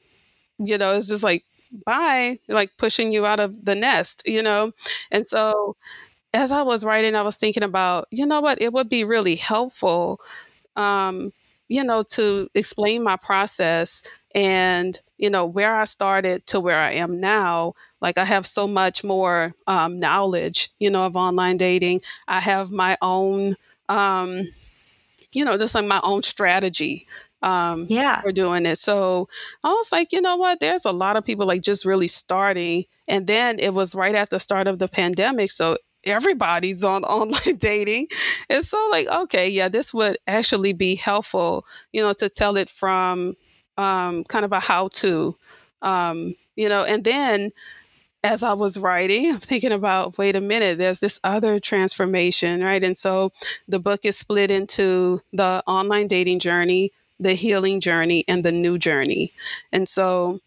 [0.58, 1.44] you know it's just like
[1.86, 4.72] bye like pushing you out of the nest you know?
[5.10, 5.76] And so
[6.34, 9.36] as i was writing i was thinking about you know what it would be really
[9.36, 10.20] helpful
[10.76, 11.32] um
[11.68, 14.02] you know to explain my process
[14.34, 18.66] and you know where i started to where i am now like i have so
[18.66, 23.56] much more um, knowledge you know of online dating i have my own
[23.88, 24.46] um,
[25.32, 27.06] you know just like my own strategy
[27.42, 28.20] um, yeah.
[28.20, 28.76] for doing it.
[28.76, 29.28] So
[29.64, 30.60] I was like, you know what?
[30.60, 32.84] There's a lot of people like just really starting.
[33.08, 35.50] And then it was right at the start of the pandemic.
[35.50, 38.08] So everybody's on online dating.
[38.48, 42.68] And so, like, okay, yeah, this would actually be helpful, you know, to tell it
[42.70, 43.34] from
[43.76, 45.36] um, kind of a how to,
[45.82, 47.50] um, you know, and then
[48.24, 52.82] as I was writing, I'm thinking about wait a minute, there's this other transformation, right?
[52.82, 53.32] And so
[53.68, 58.78] the book is split into the online dating journey, the healing journey and the new
[58.78, 59.32] journey.
[59.72, 60.40] And so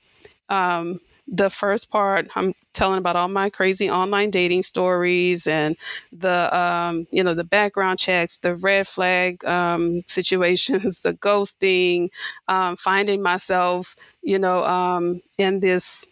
[0.50, 5.78] um, the first part, I'm telling about all my crazy online dating stories and
[6.12, 12.10] the um, you know the background checks, the red flag um, situations, the ghosting,
[12.48, 16.08] um, finding myself, you know, um, in this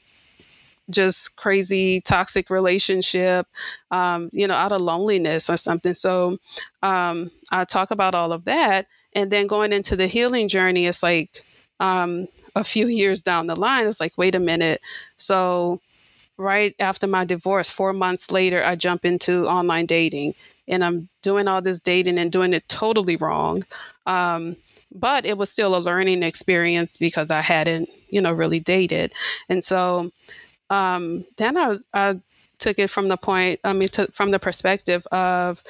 [0.89, 3.47] just crazy toxic relationship,
[3.91, 5.93] um, you know, out of loneliness or something.
[5.93, 6.37] So
[6.81, 8.87] um, I talk about all of that.
[9.15, 11.43] And then going into the healing journey, it's like
[11.79, 14.81] um, a few years down the line, it's like, wait a minute.
[15.17, 15.81] So,
[16.37, 20.33] right after my divorce, four months later, I jump into online dating
[20.67, 23.63] and I'm doing all this dating and doing it totally wrong.
[24.05, 24.55] Um,
[24.93, 29.13] but it was still a learning experience because I hadn't, you know, really dated.
[29.49, 30.11] And so
[30.69, 32.19] um, then I, was, I
[32.59, 35.63] took it from the point, I mean, to, from the perspective of,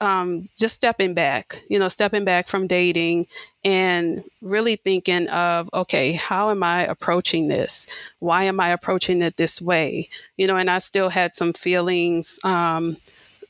[0.00, 3.26] um, just stepping back, you know, stepping back from dating
[3.64, 7.86] and really thinking of, okay, how am I approaching this?
[8.20, 10.08] Why am I approaching it this way?
[10.36, 12.96] You know, and I still had some feelings, um,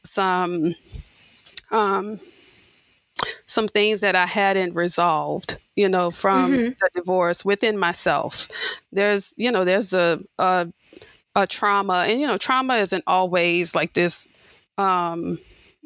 [0.04, 0.74] some,
[1.70, 2.18] um,
[3.46, 6.68] some things that I hadn't resolved, you know, from mm-hmm.
[6.80, 8.48] the divorce within myself.
[8.92, 10.68] There's, you know, there's a, a,
[11.34, 14.28] a trauma, and you know, trauma isn't always like this.
[14.76, 15.38] Um,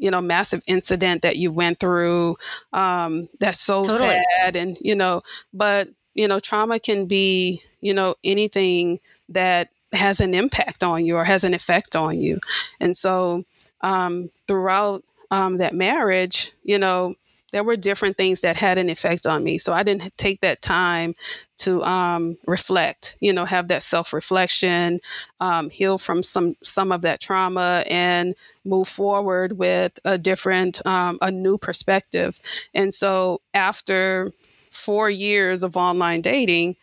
[0.03, 2.37] you know massive incident that you went through
[2.73, 4.21] um, that's so totally.
[4.41, 5.23] sad and you know
[5.55, 11.17] but you know trauma can be you know anything that has an impact on you
[11.17, 12.39] or has an effect on you
[12.81, 13.45] and so
[13.83, 17.15] um, throughout um, that marriage you know
[17.53, 19.59] there were different things that had an effect on me.
[19.59, 21.15] So I didn't take that time
[21.59, 25.01] to um, reflect, you know, have that self reflection,
[25.41, 28.35] um, heal from some some of that trauma, and
[28.65, 32.41] move forward with a different, um, a new perspective.
[32.75, 34.33] And so after
[34.71, 36.77] four years of online dating,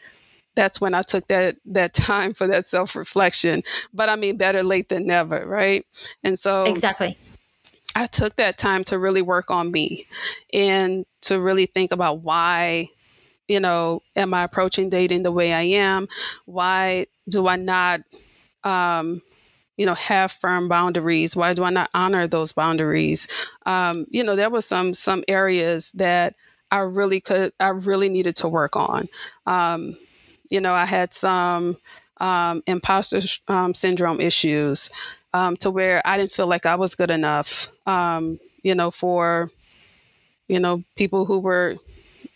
[0.56, 3.64] that's when I took that that time for that self reflection.
[3.94, 5.86] But I mean, better late than never, right?
[6.24, 7.18] And so exactly
[7.96, 10.06] I took that time to really work on me
[10.54, 12.88] and to really think about why,
[13.48, 16.08] you know, am I approaching dating the way I am?
[16.46, 18.02] Why do I not,
[18.64, 19.22] um,
[19.78, 21.36] you know, have firm boundaries?
[21.36, 23.28] Why do I not honor those boundaries?
[23.66, 26.36] Um, you know, there were some some areas that
[26.72, 29.08] I really could, I really needed to work on.
[29.48, 29.98] Um,
[30.50, 31.78] you know, I had some
[32.18, 34.90] um, imposter um, syndrome issues
[35.34, 39.50] um, to where I didn't feel like I was good enough, um, you know, for,
[40.48, 41.78] you know, people who were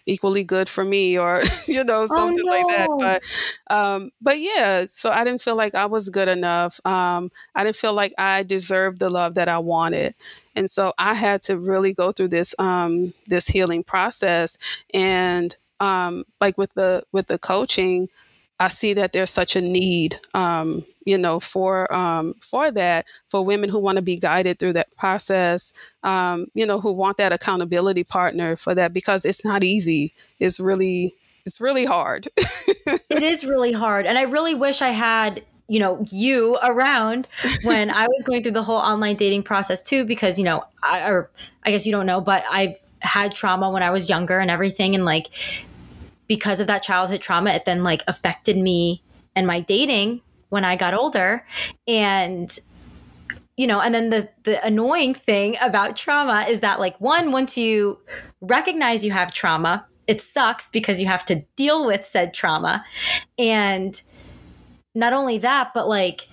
[0.06, 2.52] equally good for me or, you know, oh, something oh, no.
[2.52, 3.22] like that.
[3.70, 6.80] But, um, but yeah, so I didn't feel like I was good enough.
[6.86, 10.14] Um, I didn't feel like I deserved the love that I wanted.
[10.56, 14.58] And so I had to really go through this, um, this healing process
[14.94, 18.10] and, um, like with the, with the coaching,
[18.60, 23.44] I see that there's such a need, um, you know, for um, for that for
[23.44, 27.34] women who want to be guided through that process, um, you know, who want that
[27.34, 30.14] accountability partner for that because it's not easy.
[30.40, 32.28] It's really it's really hard.
[32.38, 37.28] it is really hard, and I really wish I had you know you around
[37.64, 41.10] when I was going through the whole online dating process too, because you know, I
[41.10, 41.30] or
[41.64, 44.96] I guess you don't know, but I've had trauma when I was younger and everything,
[44.96, 45.30] and like
[46.34, 49.04] because of that childhood trauma, it then like affected me
[49.36, 50.20] and my dating
[50.50, 51.46] when I got older.
[51.88, 52.50] And
[53.56, 57.56] you know, and then the the annoying thing about trauma is that like one once
[57.56, 58.00] you
[58.42, 62.84] recognize you have trauma, it sucks because you have to deal with said trauma.
[63.38, 64.02] And
[64.96, 66.28] not only that, but like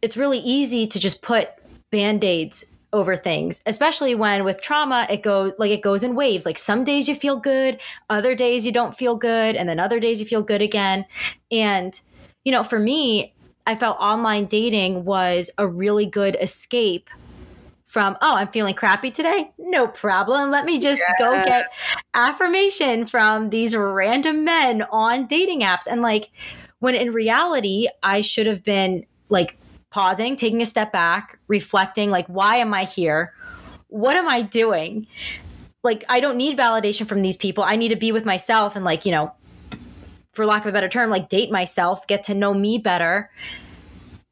[0.00, 1.48] it's really easy to just put
[1.90, 6.46] band-aids over things especially when with trauma it goes like it goes in waves.
[6.46, 10.00] Like some days you feel good other days you don't feel good and then other
[10.00, 11.04] days you feel good again.
[11.50, 12.00] And
[12.44, 13.34] you know for me
[13.66, 17.10] i felt online dating was a really good escape
[17.84, 19.50] from oh i'm feeling crappy today?
[19.58, 20.50] No problem.
[20.50, 21.18] Let me just yes.
[21.18, 21.66] go get
[22.14, 25.86] affirmation from these random men on dating apps.
[25.90, 26.30] And like
[26.78, 29.56] when in reality i should have been like
[29.94, 33.32] pausing, taking a step back, reflecting like, why am I here?
[33.86, 35.06] What am I doing?
[35.84, 37.62] Like, I don't need validation from these people.
[37.62, 39.32] I need to be with myself and, like, you know,
[40.32, 43.30] for lack of a better term, like date myself, get to know me better,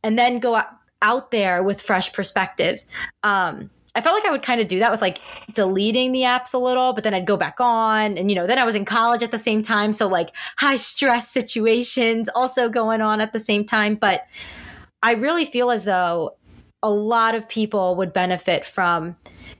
[0.03, 0.61] and then go
[1.01, 2.89] out there with fresh perspectives.
[3.23, 5.19] Um, I felt like I would kind of do that with like
[5.55, 8.19] deleting the apps a little, but then I'd go back on.
[8.19, 9.93] And, you know, then I was in college at the same time.
[9.93, 13.95] So, like, high stress situations also going on at the same time.
[13.95, 14.27] But
[15.03, 16.37] I really feel as though
[16.83, 19.17] a lot of people would benefit from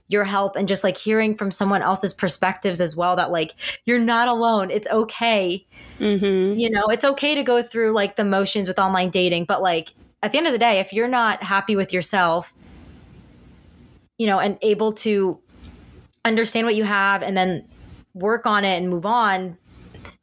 [0.07, 3.53] your help and just like hearing from someone else's perspectives as well that like
[3.85, 5.65] you're not alone it's okay
[5.99, 6.57] mm-hmm.
[6.57, 9.93] you know it's okay to go through like the motions with online dating but like
[10.21, 12.53] at the end of the day if you're not happy with yourself
[14.17, 15.39] you know and able to
[16.25, 17.67] understand what you have and then
[18.13, 19.57] work on it and move on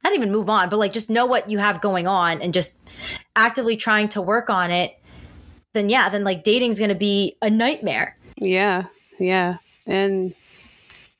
[0.04, 2.78] not even move on but like just know what you have going on and just
[3.34, 4.99] actively trying to work on it
[5.72, 8.14] then yeah, then like dating's going to be a nightmare.
[8.40, 8.84] Yeah.
[9.18, 9.56] Yeah.
[9.86, 10.34] And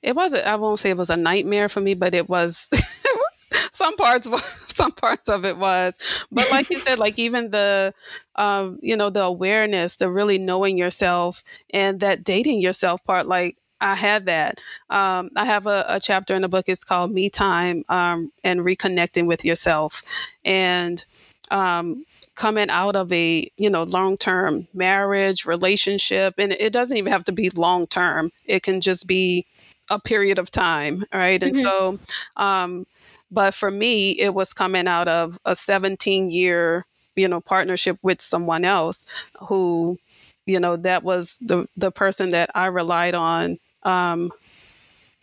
[0.03, 2.71] it wasn't I won't say it was a nightmare for me, but it was
[3.73, 4.29] some parts
[4.75, 7.93] some parts of it was but like you said like even the
[8.37, 13.57] um you know the awareness the really knowing yourself and that dating yourself part like
[13.81, 14.61] I had that.
[14.91, 16.67] Um, I have a, a, chapter in the book.
[16.69, 20.03] It's called Me Time um, and Reconnecting with Yourself.
[20.45, 21.03] And
[21.51, 27.25] um, coming out of a you know long-term marriage relationship and it doesn't even have
[27.25, 29.47] to be long term it can just be
[29.91, 31.57] a period of time right mm-hmm.
[31.57, 31.99] and so
[32.37, 32.87] um
[33.31, 36.85] but for me it was coming out of a 17 year
[37.17, 39.07] you know partnership with someone else
[39.41, 39.99] who
[40.47, 44.31] you know that was the the person that i relied on um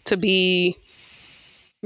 [0.03, 0.77] to be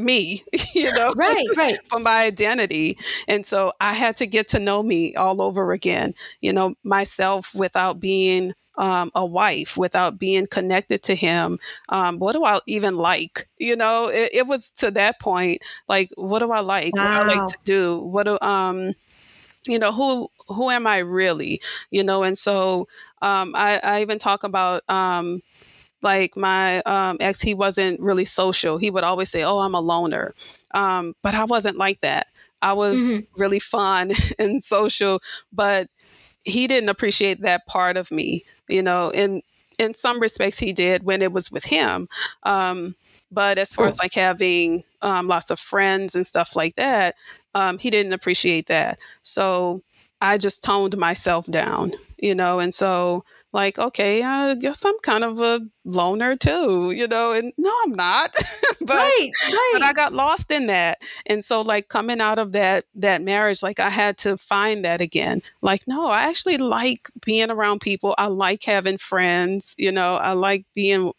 [0.02, 2.98] me, you know, right, right, for my identity.
[3.28, 7.54] And so I had to get to know me all over again, you know, myself
[7.56, 11.60] without being um, a wife, without being connected to him.
[11.90, 13.48] Um, what do I even like?
[13.58, 16.96] You know, it, it, was to that point, like, what do I like?
[16.96, 17.20] Wow.
[17.20, 18.00] What do I like to do?
[18.00, 18.94] What do, um,
[19.68, 21.62] you know, who, who am I really?
[21.92, 22.88] You know, and so
[23.22, 25.42] um, I, I even talk about, um,
[26.02, 28.78] like my um, ex, he wasn't really social.
[28.78, 30.34] He would always say, "Oh, I'm a loner,"
[30.74, 32.28] um, but I wasn't like that.
[32.62, 33.42] I was mm-hmm.
[33.42, 35.88] really fun and social, but
[36.44, 38.46] he didn't appreciate that part of me.
[38.68, 39.42] You know, in
[39.80, 42.08] in some respects, he did when it was with him.
[42.44, 42.96] Um,
[43.32, 47.16] but as far as like having um, lots of friends and stuff like that,
[47.56, 49.00] um, he didn't appreciate that.
[49.24, 49.82] So
[50.22, 55.24] I just toned myself down, you know, and so like, okay, I guess I'm kind
[55.24, 58.34] of a loner too, you know, and no, I'm not.
[58.82, 59.70] but right, right.
[59.74, 61.02] but I got lost in that.
[61.26, 65.02] And so like coming out of that that marriage, like I had to find that
[65.02, 65.42] again.
[65.62, 68.16] Like, no, I actually like being around people.
[68.18, 71.12] I like having friends, you know, I like being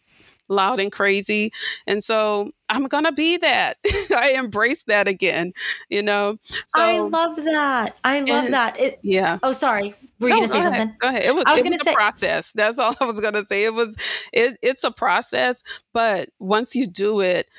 [0.49, 1.51] loud and crazy.
[1.87, 3.77] And so I'm going to be that.
[4.15, 5.53] I embrace that again,
[5.89, 6.37] you know?
[6.67, 7.97] So I love that.
[8.03, 8.79] I love and, that.
[8.79, 9.39] It, yeah.
[9.43, 9.95] Oh, sorry.
[10.19, 10.95] Were you going to say ahead, something?
[10.99, 11.23] Go ahead.
[11.23, 12.51] It was, I was going to say process.
[12.53, 13.65] That's all I was going to say.
[13.65, 13.95] It was,
[14.31, 17.49] it, it's a process, but once you do it,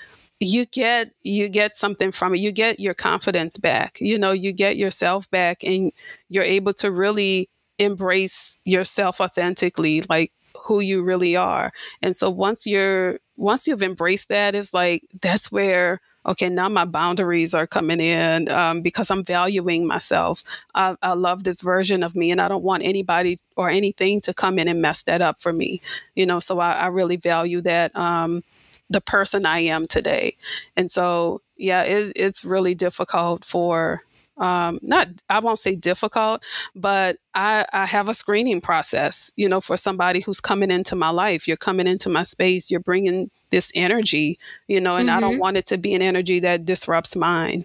[0.40, 4.52] you get you get something from it you get your confidence back you know you
[4.52, 5.92] get yourself back and
[6.28, 10.32] you're able to really embrace yourself authentically like
[10.64, 11.72] who you really are.
[12.02, 16.86] And so once you're once you've embraced that, it's like that's where okay now my
[16.86, 20.42] boundaries are coming in um, because i'm valuing myself.
[20.74, 24.32] I, I, love this version of me and i don't want anybody or anything to
[24.32, 25.82] come in and mess that up for me
[26.14, 26.40] you know?
[26.40, 28.42] So i, I really value that um,
[28.88, 30.36] the person i am today.
[30.76, 34.00] And so yeah it, it's really difficult for
[34.36, 39.30] um, not I won't say difficult, but I, I have a screening process.
[39.36, 42.80] You know, for somebody who's coming into my life, you're coming into my space, you're
[42.80, 44.36] bringing this energy.
[44.66, 45.16] You know, and mm-hmm.
[45.16, 45.40] I don't mm-hmm.
[45.40, 47.64] want it to be an energy that disrupts mine.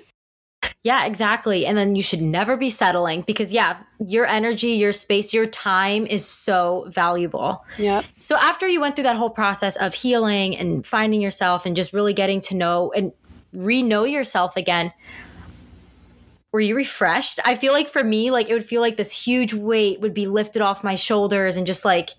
[0.82, 1.66] Yeah, exactly.
[1.66, 6.06] And then you should never be settling because, yeah, your energy, your space, your time
[6.06, 7.66] is so valuable.
[7.78, 8.02] Yeah.
[8.24, 11.92] So, after you went through that whole process of healing and finding yourself and just
[11.92, 13.12] really getting to know and
[13.54, 14.94] re know yourself again,
[16.52, 17.40] were you refreshed?
[17.46, 20.28] I feel like for me, like it would feel like this huge weight would be
[20.28, 22.12] lifted off my shoulders and just like,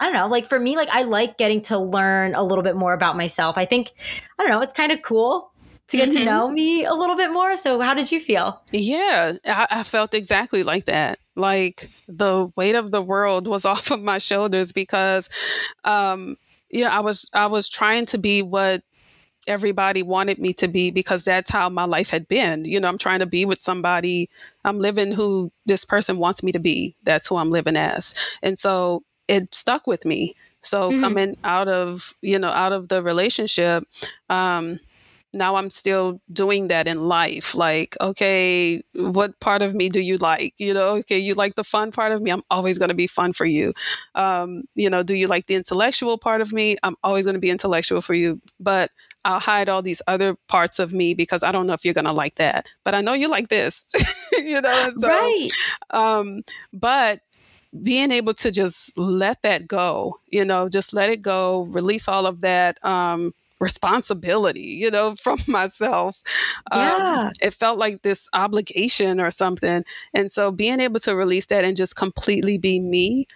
[0.00, 2.76] I don't know, like for me, like I like getting to learn a little bit
[2.76, 3.56] more about myself.
[3.56, 3.92] I think,
[4.38, 5.52] I don't know, it's kind of cool
[5.88, 6.18] to get mm-hmm.
[6.18, 7.56] to know me a little bit more.
[7.56, 8.62] So, how did you feel?
[8.72, 11.18] Yeah, I, I, felt exactly like that.
[11.36, 15.28] Like the weight of the world was off of my shoulders because,
[15.84, 16.36] um,
[16.70, 18.82] yeah, I was I was trying to be what
[19.46, 22.64] everybody wanted me to be because that's how my life had been.
[22.64, 24.28] You know, I'm trying to be with somebody.
[24.64, 26.96] I'm living who this person wants me to be.
[27.04, 30.34] That's who I'm living as, and so it stuck with me.
[30.60, 31.00] So mm-hmm.
[31.00, 33.84] coming out of you know out of the relationship.
[34.30, 34.80] Um,
[35.34, 37.54] now I'm still doing that in life.
[37.54, 40.54] Like, okay, what part of me do you like?
[40.58, 42.30] You know, okay, you like the fun part of me.
[42.30, 43.72] I'm always going to be fun for you.
[44.14, 46.76] Um, you know, do you like the intellectual part of me?
[46.82, 48.40] I'm always going to be intellectual for you.
[48.60, 48.90] But
[49.24, 52.04] I'll hide all these other parts of me because I don't know if you're going
[52.06, 52.68] to like that.
[52.84, 53.92] But I know you like this.
[54.44, 55.50] you know, so, right.
[55.90, 57.20] Um, but
[57.82, 62.26] being able to just let that go, you know, just let it go, release all
[62.26, 62.78] of that.
[62.84, 66.22] Um, responsibility, you know, from myself.
[66.70, 67.22] Um, yeah.
[67.26, 69.84] Um, it felt like this obligation or something.
[70.12, 73.26] And so being able to release that and just completely be me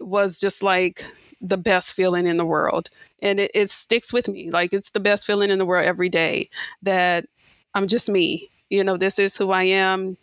[0.00, 1.04] was just like
[1.40, 2.88] the best feeling in the world.
[3.24, 4.50] And it, it sticks with me.
[4.50, 6.50] Like it's the best feeling in the world every day
[6.82, 7.26] that
[7.74, 8.50] I'm just me.
[8.70, 10.16] You know, this is who I am.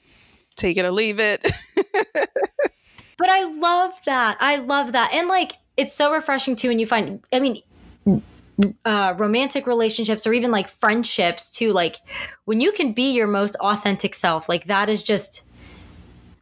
[0.55, 1.41] Take it or leave it.
[3.17, 4.37] but I love that.
[4.39, 5.11] I love that.
[5.13, 6.69] And like, it's so refreshing too.
[6.69, 7.61] And you find, I mean,
[8.85, 11.97] uh, romantic relationships or even like friendships too like
[12.45, 15.43] when you can be your most authentic self like that is just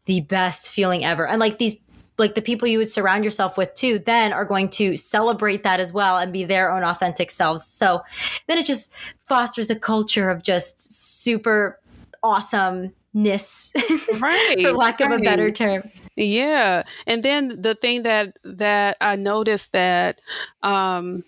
[0.06, 1.80] the best feeling ever and like these
[2.20, 5.80] like the people you would surround yourself with too then are going to celebrate that
[5.80, 8.02] as well and be their own authentic selves so
[8.48, 10.80] then it just fosters a culture of just
[11.22, 11.80] super
[12.22, 13.72] awesomeness
[14.20, 15.20] right, for lack of right.
[15.20, 20.22] a better term yeah and then the thing that that i noticed that
[20.64, 21.24] um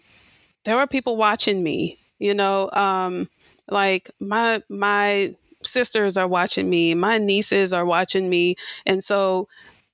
[0.64, 3.30] there were people watching me you know um,
[3.68, 9.48] like my my sisters are watching me my nieces are watching me and so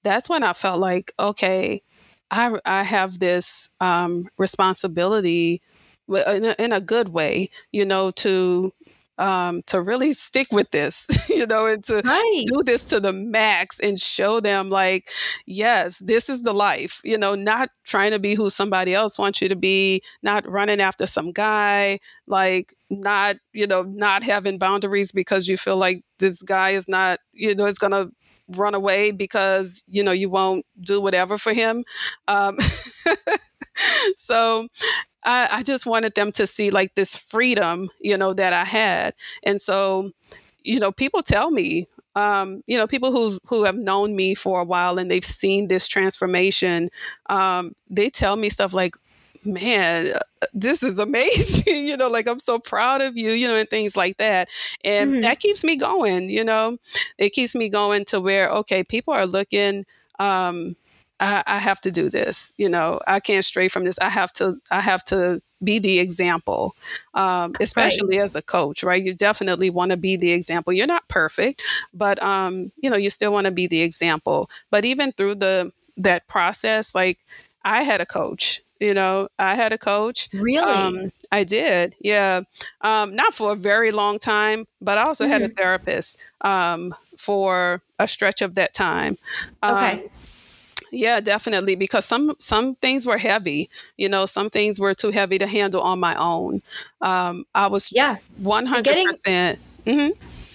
[0.08, 1.82] that's when i felt like okay
[2.32, 5.62] i i have this um, responsibility
[6.10, 8.72] in a, in a good way you know to
[9.18, 12.44] um, to really stick with this, you know, and to right.
[12.46, 15.10] do this to the max and show them, like,
[15.46, 19.42] yes, this is the life, you know, not trying to be who somebody else wants
[19.42, 25.12] you to be, not running after some guy, like, not, you know, not having boundaries
[25.12, 28.12] because you feel like this guy is not, you know, going to
[28.50, 31.84] run away because, you know, you won't do whatever for him.
[32.28, 32.58] Um,
[34.18, 34.68] so
[35.24, 39.14] I, I just wanted them to see like this freedom, you know, that I had.
[39.44, 40.12] And so,
[40.64, 44.62] you know, people tell me, um, you know, people who who have known me for
[44.62, 46.90] a while and they've seen this transformation,
[47.30, 48.96] um, they tell me stuff like,
[49.48, 51.88] man, uh, this is amazing.
[51.88, 54.50] you know, like I'm so proud of you, you know, and things like that.
[54.84, 55.22] And mm-hmm.
[55.22, 56.78] that keeps me going, you know,
[57.18, 59.86] it keeps me going to where, okay, people are looking,
[60.20, 60.76] um,
[61.20, 62.54] I, I have to do this.
[62.58, 63.98] You know, I can't stray from this.
[64.00, 64.58] I have to.
[64.70, 66.76] I have to be the example,
[67.16, 68.24] um, especially right.
[68.24, 69.04] as a coach, right?
[69.04, 70.74] You definitely want to be the example.
[70.74, 74.50] You're not perfect, but um, you know, you still want to be the example.
[74.70, 77.18] But even through the that process, like
[77.64, 78.62] I had a coach.
[78.80, 80.30] You know, I had a coach.
[80.34, 80.60] Really?
[80.60, 81.96] Um, I did.
[82.00, 82.42] Yeah.
[82.82, 85.34] Um, not for a very long time, but I also mm-hmm.
[85.34, 85.58] had a mm-hmm.
[85.58, 89.18] therapist um, for a stretch of that time.
[89.64, 90.10] Okay um,
[90.92, 95.38] yeah definitely because some some things were heavy you know some things were too heavy
[95.38, 96.62] to handle on my own
[97.02, 100.10] um i was yeah 100% getting, mm-hmm.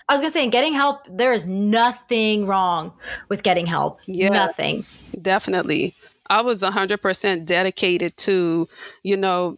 [0.08, 2.92] i was gonna say getting help there is nothing wrong
[3.28, 4.84] with getting help yeah nothing
[5.20, 5.94] definitely
[6.28, 8.68] i was 100% dedicated to
[9.02, 9.56] you know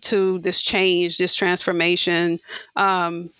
[0.00, 2.38] to this change this transformation
[2.76, 3.30] um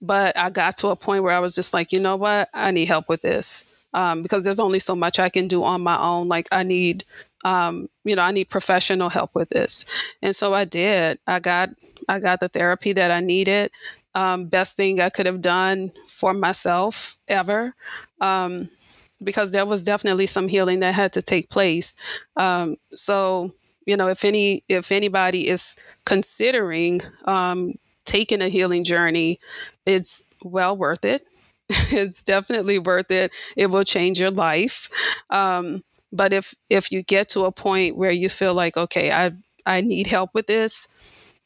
[0.00, 2.70] but i got to a point where i was just like you know what i
[2.70, 3.64] need help with this
[3.94, 6.28] um, because there's only so much I can do on my own.
[6.28, 7.04] Like I need,
[7.44, 9.84] um, you know, I need professional help with this,
[10.22, 11.18] and so I did.
[11.26, 11.70] I got
[12.08, 13.70] I got the therapy that I needed.
[14.14, 17.74] Um, best thing I could have done for myself ever.
[18.20, 18.68] Um,
[19.24, 21.96] because there was definitely some healing that had to take place.
[22.36, 23.50] Um, so,
[23.86, 29.40] you know, if any if anybody is considering um, taking a healing journey,
[29.86, 31.26] it's well worth it.
[31.68, 33.34] it's definitely worth it.
[33.56, 34.88] It will change your life.
[35.30, 39.32] Um, but if if you get to a point where you feel like, okay, I
[39.64, 40.88] I need help with this,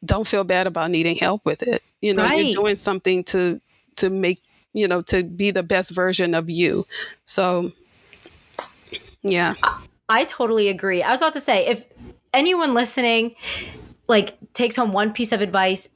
[0.05, 1.83] don't feel bad about needing help with it.
[2.01, 2.47] You know, right.
[2.47, 3.61] you're doing something to
[3.97, 4.41] to make
[4.77, 6.87] you know to be the best version of you.
[7.25, 7.73] So,
[9.23, 9.55] yeah,
[10.09, 11.03] I totally agree.
[11.03, 11.85] I was about to say if
[12.33, 13.35] anyone listening
[14.09, 15.89] like takes home one piece of advice,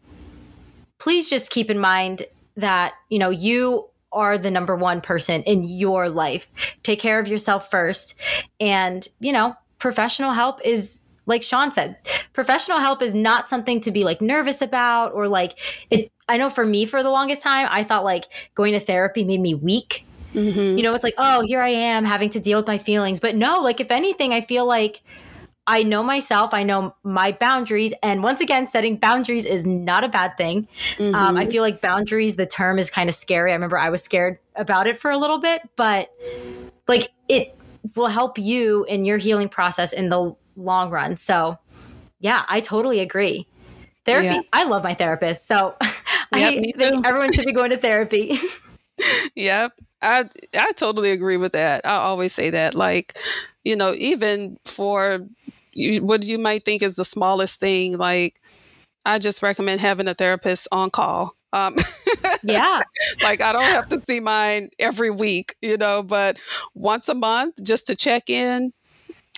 [0.98, 2.26] please just keep in mind
[2.56, 6.50] that you know you are the number one person in your life.
[6.82, 8.18] Take care of yourself first.
[8.58, 11.00] And, you know, professional help is
[11.30, 11.96] like Sean said,
[12.34, 15.58] professional help is not something to be like nervous about or like
[15.90, 16.12] it.
[16.28, 19.40] I know for me, for the longest time, I thought like going to therapy made
[19.40, 20.04] me weak.
[20.34, 20.76] Mm-hmm.
[20.76, 23.18] You know, it's like, oh, here I am having to deal with my feelings.
[23.18, 25.02] But no, like, if anything, I feel like
[25.66, 27.92] I know myself, I know my boundaries.
[28.02, 30.68] And once again, setting boundaries is not a bad thing.
[30.98, 31.14] Mm-hmm.
[31.14, 33.50] Um, I feel like boundaries, the term is kind of scary.
[33.50, 36.10] I remember I was scared about it for a little bit, but
[36.88, 37.56] like it
[37.94, 41.16] will help you in your healing process in the long run.
[41.16, 41.58] So,
[42.18, 43.46] yeah, I totally agree.
[44.04, 44.40] Therapy, yeah.
[44.52, 45.46] I love my therapist.
[45.46, 45.92] So, yep,
[46.32, 48.36] I think everyone should be going to therapy.
[49.34, 49.72] yep.
[50.02, 51.84] I I totally agree with that.
[51.84, 53.18] I always say that like,
[53.64, 55.26] you know, even for
[55.74, 58.40] what you might think is the smallest thing like
[59.04, 61.34] I just recommend having a therapist on call.
[61.52, 61.76] Um,
[62.42, 62.80] yeah.
[63.22, 66.38] like I don't have to see mine every week, you know, but
[66.74, 68.72] once a month just to check in,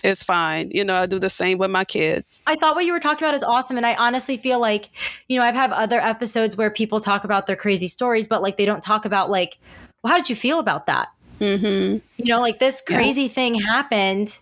[0.03, 0.69] it's fine.
[0.71, 2.43] You know, I do the same with my kids.
[2.45, 3.77] I thought what you were talking about is awesome.
[3.77, 4.89] And I honestly feel like,
[5.29, 8.57] you know, I've had other episodes where people talk about their crazy stories, but like
[8.57, 9.57] they don't talk about, like,
[10.03, 11.07] well, how did you feel about that?
[11.39, 11.99] Mm-hmm.
[12.17, 13.27] You know, like this crazy yeah.
[13.29, 14.37] thing happened.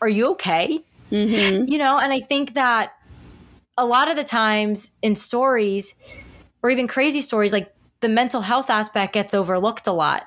[0.00, 0.80] Are you okay?
[1.10, 1.70] Mm-hmm.
[1.70, 2.94] You know, and I think that
[3.76, 5.94] a lot of the times in stories
[6.62, 10.26] or even crazy stories, like the mental health aspect gets overlooked a lot.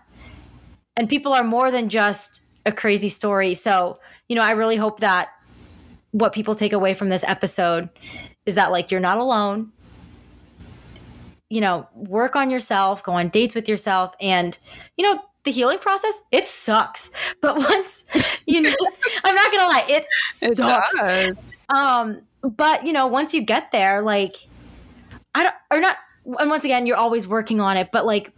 [0.96, 3.54] And people are more than just a crazy story.
[3.54, 5.30] So, you know, I really hope that
[6.12, 7.90] what people take away from this episode
[8.46, 9.72] is that like you're not alone.
[11.50, 14.58] You know, work on yourself, go on dates with yourself and
[14.98, 17.12] you know, the healing process, it sucks.
[17.42, 18.04] But once
[18.48, 18.74] you know,
[19.24, 21.00] I'm not gonna lie, it sucks.
[21.00, 21.52] Does.
[21.70, 24.36] Um, but you know, once you get there, like
[25.36, 25.98] I don't or not
[26.40, 28.32] and once again, you're always working on it, but like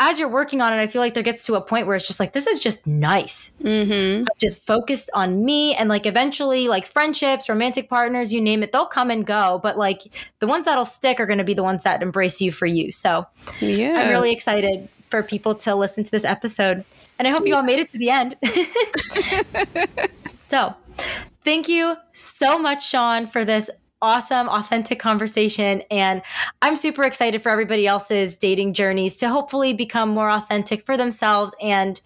[0.00, 2.06] as you're working on it, I feel like there gets to a point where it's
[2.06, 3.50] just like, this is just nice.
[3.62, 4.26] Mm-hmm.
[4.38, 5.74] just focused on me.
[5.74, 9.58] And like eventually, like friendships, romantic partners, you name it, they'll come and go.
[9.60, 12.52] But like the ones that'll stick are going to be the ones that embrace you
[12.52, 12.92] for you.
[12.92, 13.26] So
[13.60, 13.94] yeah.
[13.94, 16.84] I'm really excited for people to listen to this episode.
[17.18, 18.36] And I hope you all made it to the end.
[20.44, 20.74] so
[21.40, 23.68] thank you so much, Sean, for this
[24.00, 25.82] awesome, authentic conversation.
[25.90, 26.22] And
[26.62, 31.54] I'm super excited for everybody else's dating journeys to hopefully become more authentic for themselves
[31.60, 32.00] and,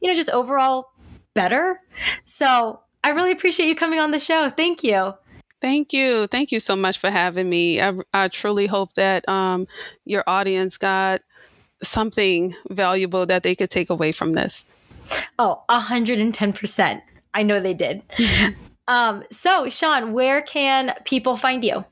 [0.00, 0.90] you know, just overall
[1.34, 1.80] better.
[2.24, 4.48] So I really appreciate you coming on the show.
[4.48, 5.14] Thank you.
[5.60, 6.26] Thank you.
[6.26, 7.80] Thank you so much for having me.
[7.80, 9.66] I, I truly hope that um,
[10.04, 11.20] your audience got
[11.82, 14.66] something valuable that they could take away from this.
[15.38, 17.02] Oh, 110%.
[17.34, 18.02] I know they did.
[18.88, 21.84] Um, so, Sean, where can people find you?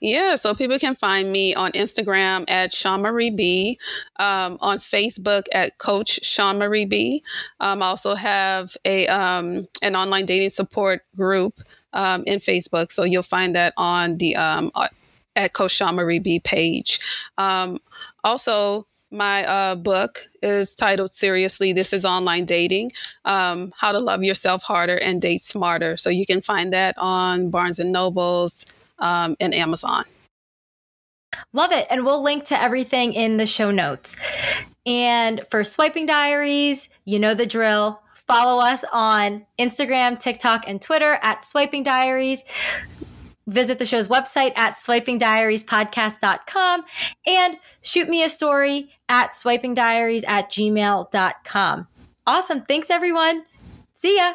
[0.00, 3.78] Yeah, so people can find me on Instagram at Sean Marie B,
[4.18, 7.22] um, on Facebook at Coach Sean Marie B.
[7.60, 11.60] Um, I also have a um, an online dating support group
[11.92, 14.88] um, in Facebook, so you'll find that on the um, uh,
[15.36, 16.98] at Coach Sean Marie B page.
[17.38, 17.78] Um,
[18.24, 22.90] also, my uh, book is titled Seriously, This is Online Dating
[23.24, 25.96] um, How to Love Yourself Harder and Date Smarter.
[25.96, 28.66] So you can find that on Barnes and Nobles
[28.98, 30.04] um, and Amazon.
[31.52, 31.86] Love it.
[31.90, 34.16] And we'll link to everything in the show notes.
[34.86, 38.00] And for Swiping Diaries, you know the drill.
[38.14, 42.44] Follow us on Instagram, TikTok, and Twitter at Swiping Diaries
[43.50, 46.84] visit the show's website at swipingdiariespodcast.com
[47.26, 51.88] and shoot me a story at swipingdiaries at gmail.com.
[52.26, 52.62] Awesome.
[52.62, 53.44] Thanks, everyone.
[53.92, 54.34] See ya.